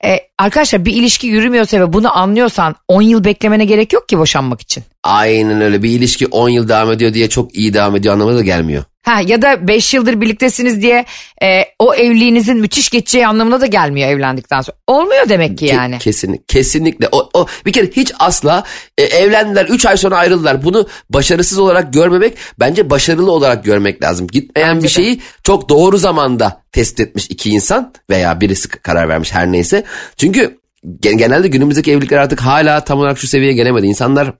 Ee, 0.04 0.20
arkadaşlar 0.38 0.84
bir 0.84 0.92
ilişki 0.92 1.26
yürümüyorsa 1.26 1.80
ve 1.80 1.92
bunu 1.92 2.18
anlıyorsan 2.18 2.74
10 2.88 3.02
yıl 3.02 3.24
beklemene 3.24 3.64
gerek 3.64 3.92
yok 3.92 4.08
ki 4.08 4.18
boşanmak 4.18 4.60
için. 4.60 4.84
Aynen 5.02 5.60
öyle. 5.60 5.82
Bir 5.82 5.90
ilişki 5.90 6.26
10 6.26 6.48
yıl 6.48 6.68
devam 6.68 6.92
ediyor 6.92 7.14
diye 7.14 7.28
çok 7.28 7.54
iyi 7.54 7.74
devam 7.74 7.96
ediyor 7.96 8.14
anlamına 8.14 8.36
da 8.36 8.42
gelmiyor. 8.42 8.84
Ha 9.06 9.20
ya 9.26 9.42
da 9.42 9.68
5 9.68 9.94
yıldır 9.94 10.20
birliktesiniz 10.20 10.82
diye 10.82 11.04
e, 11.42 11.62
o 11.78 11.94
evliliğinizin 11.94 12.56
müthiş 12.56 12.90
geçeceği 12.90 13.26
anlamına 13.26 13.60
da 13.60 13.66
gelmiyor 13.66 14.08
evlendikten 14.08 14.60
sonra. 14.60 14.76
Olmuyor 14.86 15.28
demek 15.28 15.58
ki 15.58 15.66
Ke- 15.66 15.74
yani. 15.74 15.98
kesin, 15.98 16.44
kesinlikle. 16.48 17.08
O, 17.12 17.30
o 17.34 17.46
bir 17.66 17.72
kere 17.72 17.86
hiç 17.86 18.12
asla 18.18 18.64
e, 18.98 19.02
evlendiler 19.02 19.64
3 19.66 19.86
ay 19.86 19.96
sonra 19.96 20.16
ayrıldılar. 20.16 20.64
Bunu 20.64 20.86
başarısız 21.10 21.58
olarak 21.58 21.92
görmemek 21.92 22.34
bence 22.60 22.90
başarılı 22.90 23.32
olarak 23.32 23.64
görmek 23.64 24.02
lazım. 24.02 24.26
Gitmeyen 24.26 24.76
Bence 24.76 24.84
bir 24.84 24.88
de. 24.88 24.92
şeyi 24.92 25.20
çok 25.44 25.68
doğru 25.68 25.98
zamanda 25.98 26.62
test 26.72 27.00
etmiş 27.00 27.26
iki 27.30 27.50
insan 27.50 27.92
veya 28.10 28.40
birisi 28.40 28.68
karar 28.68 29.08
vermiş 29.08 29.32
her 29.32 29.52
neyse. 29.52 29.84
Çünkü 30.16 30.58
gen- 31.00 31.18
genelde 31.18 31.48
günümüzdeki 31.48 31.92
evlilikler 31.92 32.18
artık 32.18 32.40
hala 32.40 32.84
tam 32.84 32.98
olarak 32.98 33.18
şu 33.18 33.26
seviyeye 33.26 33.54
gelemedi. 33.54 33.86
İnsanlar 33.86 34.32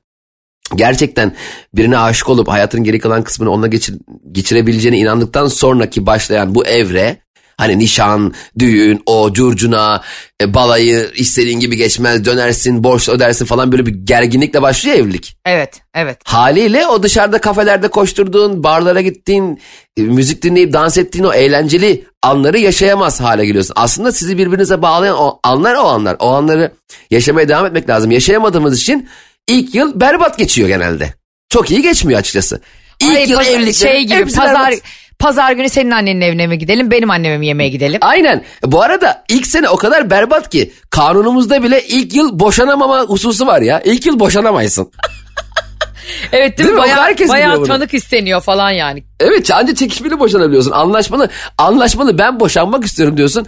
gerçekten 0.74 1.32
birine 1.74 1.98
aşık 1.98 2.28
olup 2.28 2.48
hayatının 2.48 2.84
geri 2.84 2.98
kalan 2.98 3.22
kısmını 3.22 3.50
onunla 3.50 3.66
geçir, 3.66 3.94
geçirebileceğine 4.32 4.98
inandıktan 4.98 5.46
sonraki 5.46 6.06
başlayan 6.06 6.54
bu 6.54 6.66
evre 6.66 7.26
hani 7.56 7.78
nişan, 7.78 8.34
düğün, 8.58 9.02
o 9.06 9.32
curcuna, 9.32 10.02
e, 10.42 10.54
balayı 10.54 11.10
istediğin 11.14 11.60
gibi 11.60 11.76
geçmez, 11.76 12.24
dönersin, 12.24 12.84
borç 12.84 13.08
ödersin 13.08 13.44
falan 13.44 13.72
böyle 13.72 13.86
bir 13.86 13.94
gerginlikle 13.94 14.62
başlıyor 14.62 14.96
evlilik. 14.96 15.36
Evet 15.46 15.80
evet. 15.94 16.18
Haliyle 16.24 16.86
o 16.86 17.02
dışarıda 17.02 17.40
kafelerde 17.40 17.88
koşturduğun, 17.88 18.62
barlara 18.62 19.00
gittiğin, 19.00 19.60
e, 19.96 20.02
müzik 20.02 20.42
dinleyip 20.42 20.72
dans 20.72 20.98
ettiğin 20.98 21.24
o 21.24 21.32
eğlenceli 21.32 22.04
anları 22.22 22.58
yaşayamaz 22.58 23.20
hale 23.20 23.46
geliyorsun. 23.46 23.72
Aslında 23.76 24.12
sizi 24.12 24.38
birbirinize 24.38 24.82
bağlayan 24.82 25.16
o 25.18 25.40
anlar 25.42 25.74
o 25.74 25.86
anlar. 25.86 26.16
O 26.18 26.28
anları 26.28 26.72
yaşamaya 27.10 27.48
devam 27.48 27.66
etmek 27.66 27.88
lazım. 27.88 28.10
Yaşayamadığımız 28.10 28.80
için 28.80 29.08
ilk 29.48 29.74
yıl 29.74 30.00
berbat 30.00 30.38
geçiyor 30.38 30.68
genelde. 30.68 31.14
Çok 31.48 31.70
iyi 31.70 31.82
geçmiyor 31.82 32.20
açıkçası. 32.20 32.60
İlk 33.00 33.16
Ay, 33.16 33.30
yıl 33.30 33.40
evliliklerin 33.40 33.72
şey 33.72 34.04
gibi 34.04 34.32
pazar 34.32 34.70
berbat. 34.70 34.82
pazar 35.18 35.52
günü 35.52 35.68
senin 35.68 35.90
annenin 35.90 36.20
evine 36.20 36.46
mi 36.46 36.58
gidelim 36.58 36.90
benim 36.90 37.10
anneme 37.10 37.38
mi 37.38 37.46
yemeğe 37.46 37.68
gidelim. 37.70 37.98
Aynen. 38.02 38.44
Bu 38.64 38.82
arada 38.82 39.24
ilk 39.28 39.46
sene 39.46 39.68
o 39.68 39.76
kadar 39.76 40.10
berbat 40.10 40.50
ki 40.50 40.72
kanunumuzda 40.90 41.62
bile 41.62 41.84
ilk 41.86 42.14
yıl 42.14 42.38
boşanamama 42.38 43.00
hususu 43.00 43.46
var 43.46 43.60
ya. 43.62 43.80
İlk 43.80 44.06
yıl 44.06 44.20
boşanamaysın. 44.20 44.90
Evet 46.32 46.58
değil, 46.58 46.68
Değil 46.68 46.78
mi? 46.78 46.82
Bayağı, 46.82 47.00
herkes 47.00 47.28
bayağı 47.28 47.64
tanık 47.64 47.94
isteniyor 47.94 48.40
falan 48.40 48.70
yani. 48.70 49.04
Evet 49.20 49.50
anca 49.50 49.74
çekişmeli 49.74 50.18
boşanabiliyorsun. 50.18 50.70
Anlaşmalı. 50.70 51.30
Anlaşmalı 51.58 52.18
ben 52.18 52.40
boşanmak 52.40 52.84
istiyorum 52.84 53.16
diyorsun. 53.16 53.46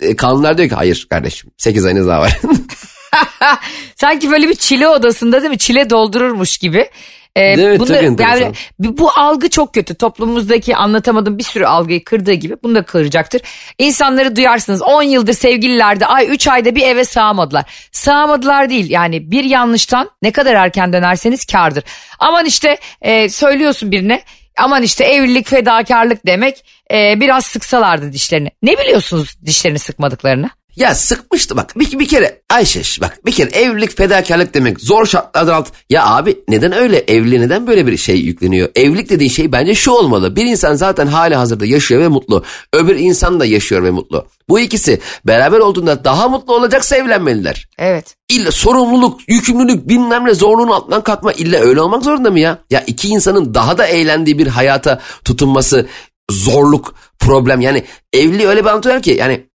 E, 0.00 0.16
kanunlar 0.16 0.58
diyor 0.58 0.68
ki 0.68 0.74
hayır 0.74 1.06
kardeşim 1.10 1.50
8 1.56 1.84
ayınız 1.84 2.06
daha 2.06 2.20
var. 2.20 2.38
Sanki 3.96 4.30
böyle 4.30 4.48
bir 4.48 4.54
çile 4.54 4.88
odasında 4.88 5.40
değil 5.40 5.50
mi? 5.50 5.58
Çile 5.58 5.90
doldururmuş 5.90 6.58
gibi. 6.58 6.90
Ee, 7.36 7.40
Evet, 7.42 7.80
bunu- 7.80 7.88
yani 8.22 8.52
bu 8.78 9.10
algı 9.16 9.50
çok 9.50 9.74
kötü. 9.74 9.94
Toplumumuzdaki 9.94 10.76
anlatamadığım 10.76 11.38
bir 11.38 11.42
sürü 11.42 11.64
algıyı 11.64 12.04
kırdığı 12.04 12.32
gibi 12.32 12.56
bunu 12.62 12.74
da 12.74 12.82
kıracaktır. 12.82 13.42
İnsanları 13.78 14.36
duyarsınız 14.36 14.82
10 14.82 15.02
yıldır 15.02 15.32
sevgililerdi 15.32 16.06
ay 16.06 16.26
3 16.30 16.48
ayda 16.48 16.74
bir 16.74 16.82
eve 16.82 17.04
sığamadılar. 17.04 17.64
Sığamadılar 17.92 18.70
değil 18.70 18.90
yani 18.90 19.30
bir 19.30 19.44
yanlıştan 19.44 20.10
ne 20.22 20.30
kadar 20.30 20.54
erken 20.54 20.92
dönerseniz 20.92 21.44
kardır. 21.44 21.84
Aman 22.18 22.44
işte 22.46 22.78
e, 23.02 23.28
söylüyorsun 23.28 23.90
birine 23.90 24.22
aman 24.58 24.82
işte 24.82 25.04
evlilik 25.04 25.48
fedakarlık 25.48 26.26
demek 26.26 26.64
e, 26.92 27.20
biraz 27.20 27.46
sıksalardı 27.46 28.12
dişlerini. 28.12 28.50
Ne 28.62 28.78
biliyorsunuz 28.78 29.36
dişlerini 29.46 29.78
sıkmadıklarını? 29.78 30.50
Ya 30.80 30.94
sıkmıştı 30.94 31.56
bak 31.56 31.78
bir, 31.78 31.98
bir 31.98 32.08
kere 32.08 32.42
Ayşe 32.50 33.00
bak 33.00 33.26
bir 33.26 33.32
kere 33.32 33.50
evlilik 33.50 33.96
fedakarlık 33.96 34.54
demek 34.54 34.80
zor 34.80 35.06
şartlardan 35.06 35.52
alt. 35.52 35.68
Ya 35.90 36.06
abi 36.06 36.38
neden 36.48 36.72
öyle 36.72 36.98
evli 36.98 37.40
neden 37.40 37.66
böyle 37.66 37.86
bir 37.86 37.96
şey 37.96 38.16
yükleniyor? 38.16 38.68
Evlilik 38.74 39.10
dediğin 39.10 39.30
şey 39.30 39.52
bence 39.52 39.74
şu 39.74 39.90
olmalı. 39.90 40.36
Bir 40.36 40.44
insan 40.44 40.74
zaten 40.74 41.06
hali 41.06 41.34
hazırda 41.34 41.66
yaşıyor 41.66 42.00
ve 42.00 42.08
mutlu. 42.08 42.44
Öbür 42.72 42.96
insan 42.96 43.40
da 43.40 43.44
yaşıyor 43.44 43.82
ve 43.82 43.90
mutlu. 43.90 44.26
Bu 44.48 44.60
ikisi 44.60 45.00
beraber 45.24 45.58
olduğunda 45.58 46.04
daha 46.04 46.28
mutlu 46.28 46.54
olacaksa 46.54 46.96
evlenmeliler. 46.96 47.68
Evet. 47.78 48.16
İlla 48.28 48.50
sorumluluk, 48.50 49.20
yükümlülük, 49.28 49.88
bilmem 49.88 50.24
ne 50.24 50.34
zorluğun 50.34 50.68
altından 50.68 51.02
kalkma. 51.02 51.32
İlla 51.32 51.58
öyle 51.58 51.80
olmak 51.80 52.04
zorunda 52.04 52.30
mı 52.30 52.40
ya? 52.40 52.58
Ya 52.70 52.84
iki 52.86 53.08
insanın 53.08 53.54
daha 53.54 53.78
da 53.78 53.86
eğlendiği 53.86 54.38
bir 54.38 54.46
hayata 54.46 55.00
tutunması 55.24 55.86
zorluk, 56.30 56.94
problem. 57.18 57.60
Yani 57.60 57.84
evliliği 58.12 58.48
öyle 58.48 58.64
bir 58.64 58.68
anlatıyorlar 58.68 59.02
ki 59.02 59.10
yani 59.10 59.49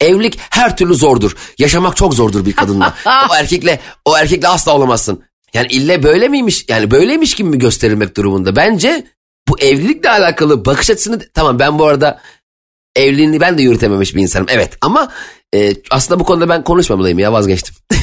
evlilik 0.00 0.38
her 0.50 0.76
türlü 0.76 0.94
zordur. 0.94 1.36
Yaşamak 1.58 1.96
çok 1.96 2.14
zordur 2.14 2.46
bir 2.46 2.52
kadınla. 2.52 2.94
o 3.30 3.34
erkekle 3.34 3.80
o 4.04 4.16
erkekle 4.16 4.48
asla 4.48 4.76
olamazsın. 4.76 5.22
Yani 5.54 5.66
ille 5.66 6.02
böyle 6.02 6.28
miymiş? 6.28 6.64
Yani 6.68 6.90
böyleymiş 6.90 7.34
gibi 7.34 7.48
mi 7.48 7.58
gösterilmek 7.58 8.16
durumunda? 8.16 8.56
Bence 8.56 9.06
bu 9.48 9.58
evlilikle 9.60 10.10
alakalı 10.10 10.64
bakış 10.64 10.90
açısını 10.90 11.20
tamam 11.34 11.58
ben 11.58 11.78
bu 11.78 11.86
arada 11.86 12.20
evliliğini 12.96 13.40
ben 13.40 13.58
de 13.58 13.62
yürütememiş 13.62 14.14
bir 14.14 14.22
insanım. 14.22 14.46
Evet 14.50 14.78
ama 14.80 15.12
e, 15.54 15.72
aslında 15.90 16.20
bu 16.20 16.24
konuda 16.24 16.48
ben 16.48 16.64
konuşmamalıyım 16.64 17.18
ya 17.18 17.32
vazgeçtim. 17.32 17.74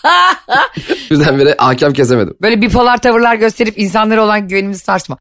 Birdenbire 1.10 1.54
hakem 1.58 1.92
kesemedim. 1.92 2.34
Böyle 2.42 2.60
bipolar 2.60 2.98
tavırlar 3.02 3.34
gösterip 3.34 3.78
insanlara 3.78 4.24
olan 4.24 4.48
güvenimizi 4.48 4.84
sarsma. 4.84 5.18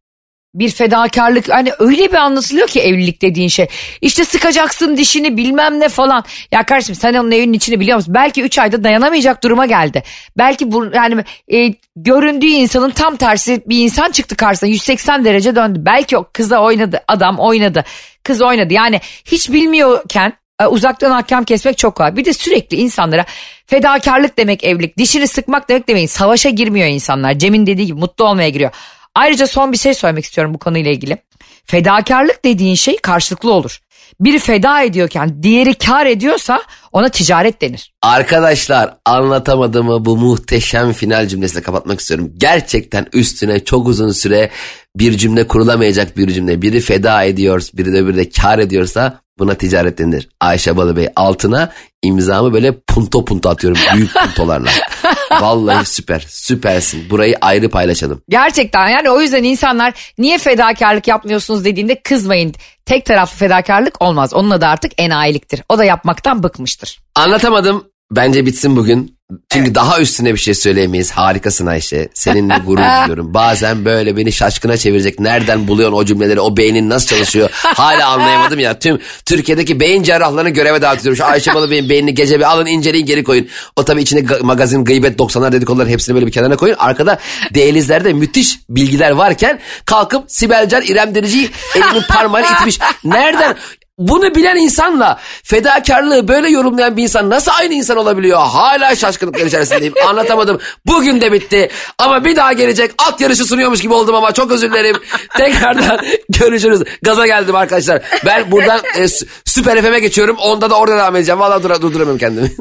Bir 0.54 0.70
fedakarlık 0.70 1.50
hani 1.50 1.72
öyle 1.80 2.12
bir 2.12 2.18
anlatılıyor 2.18 2.68
ki 2.68 2.82
evlilik 2.82 3.22
dediğin 3.22 3.48
şey. 3.48 3.68
İşte 4.02 4.26
sıkacaksın 4.26 4.98
dişini 4.98 5.38
bilmem 5.38 5.80
ne 5.80 5.90
falan. 5.90 6.24
Ya 6.52 6.66
kardeşim 6.66 6.96
sen 6.96 7.14
onun 7.14 7.32
evinin 7.32 7.54
içini 7.54 7.80
biliyor 7.80 7.98
musun? 7.98 8.14
Belki 8.14 8.44
3 8.44 8.60
ayda 8.60 8.84
dayanamayacak 8.84 9.44
duruma 9.44 9.66
geldi. 9.66 10.04
Belki 10.38 10.72
bu 10.72 10.86
yani 10.86 11.24
e, 11.54 11.74
göründüğü 11.96 12.46
insanın 12.48 12.90
tam 12.90 13.16
tersi 13.16 13.64
bir 13.66 13.84
insan 13.84 14.12
çıktı 14.12 14.36
karşısına 14.36 14.70
180 14.70 15.26
derece 15.26 15.56
döndü. 15.56 15.80
Belki 15.86 16.18
o 16.18 16.30
kıza 16.34 16.60
oynadı 16.60 17.02
adam 17.08 17.40
oynadı 17.40 17.84
kız 18.24 18.42
oynadı. 18.42 18.74
Yani 18.74 19.02
hiç 19.26 19.52
bilmiyorken 19.52 20.34
e, 20.62 20.66
uzaktan 20.66 21.12
hakem 21.12 21.44
kesmek 21.44 21.78
çok 21.78 21.96
kolay. 21.96 22.16
Bir 22.16 22.26
de 22.26 22.34
sürekli 22.34 22.78
insanlara 22.78 23.26
fedakarlık 23.66 24.38
demek 24.38 24.64
evlilik, 24.64 24.98
dişini 24.98 25.28
sıkmak 25.28 25.70
demek 25.70 25.88
demeyin. 25.88 26.08
Savaşa 26.08 26.50
girmiyor 26.50 26.88
insanlar. 26.88 27.40
Cem'in 27.40 27.68
dediği 27.68 27.86
gibi 27.86 28.00
mutlu 28.00 28.26
olmaya 28.26 28.50
giriyor. 28.50 28.72
Ayrıca 29.20 29.48
son 29.48 29.72
bir 29.72 29.78
şey 29.78 29.94
söylemek 29.94 30.26
istiyorum 30.26 30.54
bu 30.54 30.58
konuyla 30.58 30.92
ilgili. 30.92 31.18
Fedakarlık 31.66 32.46
dediğin 32.46 32.76
şey 32.76 32.98
karşılıklı 32.98 33.54
olur. 33.54 33.80
Biri 34.20 34.40
feda 34.40 34.82
ediyorken 34.82 35.44
diğeri 35.44 35.74
kar 35.74 36.06
ediyorsa 36.06 36.64
ona 36.92 37.10
ticaret 37.10 37.62
denir. 37.62 37.94
Arkadaşlar 38.02 38.98
anlatamadığımı 39.06 40.06
bu 40.06 40.18
muhteşem 40.18 40.94
final 40.94 41.28
cümlesiyle 41.28 41.64
kapatmak 41.64 42.00
istiyorum. 42.00 42.32
Gerçekten 42.38 43.08
üstüne 43.14 43.64
çok 43.64 43.88
uzun 43.88 44.12
süre 44.12 44.50
bir 44.96 45.18
cümle 45.18 45.48
kurulamayacak 45.48 46.18
bir 46.18 46.32
cümle. 46.32 46.62
Biri 46.62 46.82
feda 46.82 47.24
ediyor, 47.24 47.68
biri 47.74 47.94
de 47.94 48.08
bir 48.08 48.16
de 48.16 48.30
kar 48.30 48.60
ediyorsa 48.60 49.22
buna 49.40 49.54
ticaret 49.54 49.98
denir. 49.98 50.30
Ayşe 50.42 50.78
Balıbey 50.78 51.08
altına 51.16 51.72
imzamı 52.02 52.54
böyle 52.54 52.80
punto 52.80 53.26
punto 53.26 53.50
atıyorum 53.50 53.82
büyük 53.96 54.14
puntolarla. 54.14 54.70
Vallahi 55.32 55.86
süper 55.86 56.26
süpersin 56.30 57.10
burayı 57.10 57.36
ayrı 57.42 57.70
paylaşalım. 57.70 58.22
Gerçekten 58.30 58.90
yani 58.90 59.10
o 59.10 59.22
yüzden 59.22 59.44
insanlar 59.44 60.14
niye 60.18 60.38
fedakarlık 60.38 61.08
yapmıyorsunuz 61.08 61.66
dediğinde 61.66 62.02
kızmayın. 62.02 62.54
Tek 62.86 63.06
taraflı 63.06 63.38
fedakarlık 63.38 64.02
olmaz. 64.02 64.34
Onun 64.34 64.50
adı 64.50 64.66
artık 64.66 64.92
enayiliktir. 64.98 65.64
O 65.70 65.78
da 65.78 65.86
yapmaktan 65.86 66.44
bıkmıştır. 66.44 67.00
Anlatamadım. 67.16 67.84
Bence 68.12 68.46
bitsin 68.46 68.76
bugün. 68.76 69.19
Çünkü 69.50 69.66
evet. 69.66 69.76
daha 69.76 70.00
üstüne 70.00 70.34
bir 70.34 70.40
şey 70.40 70.54
söyleyemeyiz. 70.54 71.12
Harikasın 71.12 71.66
Ayşe. 71.66 72.10
Seninle 72.14 72.58
gurur 72.58 72.82
duyuyorum. 73.02 73.34
Bazen 73.34 73.86
böyle 73.86 74.18
beni 74.18 74.32
şaşkına 74.32 74.78
çevirecek. 74.78 75.20
Nereden 75.20 75.68
buluyorsun 75.68 75.98
o 75.98 76.06
cümleleri? 76.06 76.40
O 76.40 76.58
beynin 76.58 76.90
nasıl 76.90 77.08
çalışıyor? 77.08 77.50
Hala 77.54 78.08
anlayamadım 78.08 78.60
ya. 78.60 78.80
Tüm 78.80 79.00
Türkiye'deki 79.26 79.80
beyin 79.80 80.04
cerrahlarını 80.04 80.50
göreve 80.50 80.82
dağıtıyorum. 80.82 81.18
Şu 81.18 81.26
Ayşe 81.26 81.54
Balı 81.54 81.72
Bey'in 81.72 81.90
beynini 81.90 82.14
gece 82.14 82.40
bir 82.40 82.44
alın 82.44 82.66
inceleyin 82.66 83.06
geri 83.06 83.24
koyun. 83.24 83.48
O 83.76 83.86
tabii 83.86 84.02
içinde 84.02 84.38
magazin, 84.42 84.86
gıybet, 84.86 85.20
90'lar 85.20 85.52
dedikodular 85.52 85.88
hepsini 85.88 86.16
böyle 86.16 86.28
bir 86.28 86.32
kenara 86.32 86.56
koyun. 86.56 86.76
Arkada 86.80 87.20
dehlizlerde 87.54 88.14
müthiş 88.14 88.60
bilgiler 88.70 89.12
varken 89.12 89.60
kalkıp 89.86 90.24
Sibel 90.28 90.70
Can, 90.70 90.82
İrem 90.82 91.16
Derici'yi 91.16 91.50
elinin 91.76 92.04
parmağıyla 92.10 92.50
itmiş. 92.52 92.80
Nereden? 93.04 93.56
Bunu 94.00 94.36
bilen 94.36 94.56
insanla 94.56 95.20
fedakarlığı 95.44 96.28
böyle 96.28 96.50
yorumlayan 96.50 96.98
bir 96.98 97.04
insan 97.04 97.30
nasıl 97.30 97.52
aynı 97.60 97.74
insan 97.74 97.98
olabiliyor? 97.98 98.40
Hala 98.40 98.96
şaşkınlıklar 98.96 99.46
içerisindeyim. 99.46 99.94
Anlatamadım. 100.08 100.60
Bugün 100.86 101.22
de 101.22 101.32
bitti. 101.32 101.70
Ama 101.98 102.26
bir 102.26 102.36
daha 102.36 102.54
gelecek. 102.54 102.92
At 102.98 103.22
yarışı 103.22 103.46
sunuyormuş 103.46 103.82
gibi 103.82 103.94
oldum 103.94 104.16
ama 104.16 104.32
çok 104.32 104.52
özür 104.52 104.72
dilerim. 104.72 104.96
Tekrardan 105.38 106.00
görüşürüz. 106.30 106.84
Gaza 107.02 107.28
geldim 107.28 107.56
arkadaşlar. 107.56 108.02
Ben 108.26 108.52
buradan 108.52 108.82
e, 108.98 109.08
Süper 109.46 109.82
FM'e 109.82 110.00
geçiyorum. 110.00 110.38
Onda 110.38 110.70
da 110.70 110.80
orada 110.80 110.98
devam 110.98 111.16
edeceğim. 111.16 111.40
Valla 111.40 111.64
dur 111.64 111.70
durduramıyorum 111.70 112.18
kendimi. 112.18 112.52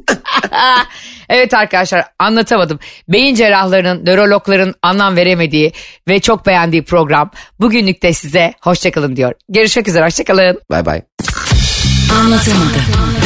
evet 1.28 1.54
arkadaşlar 1.54 2.04
anlatamadım. 2.18 2.78
Beyin 3.08 3.34
cerrahlarının, 3.34 4.06
nörologların 4.06 4.74
anlam 4.82 5.16
veremediği 5.16 5.72
ve 6.08 6.20
çok 6.20 6.46
beğendiği 6.46 6.84
program. 6.84 7.30
Bugünlük 7.60 8.02
de 8.02 8.12
size 8.12 8.54
hoşçakalın 8.60 9.16
diyor. 9.16 9.32
Görüşmek 9.48 9.88
üzere 9.88 10.04
hoşçakalın. 10.04 10.60
Bay 10.70 10.86
bay. 10.86 11.07
Anlatamadım. 12.10 13.17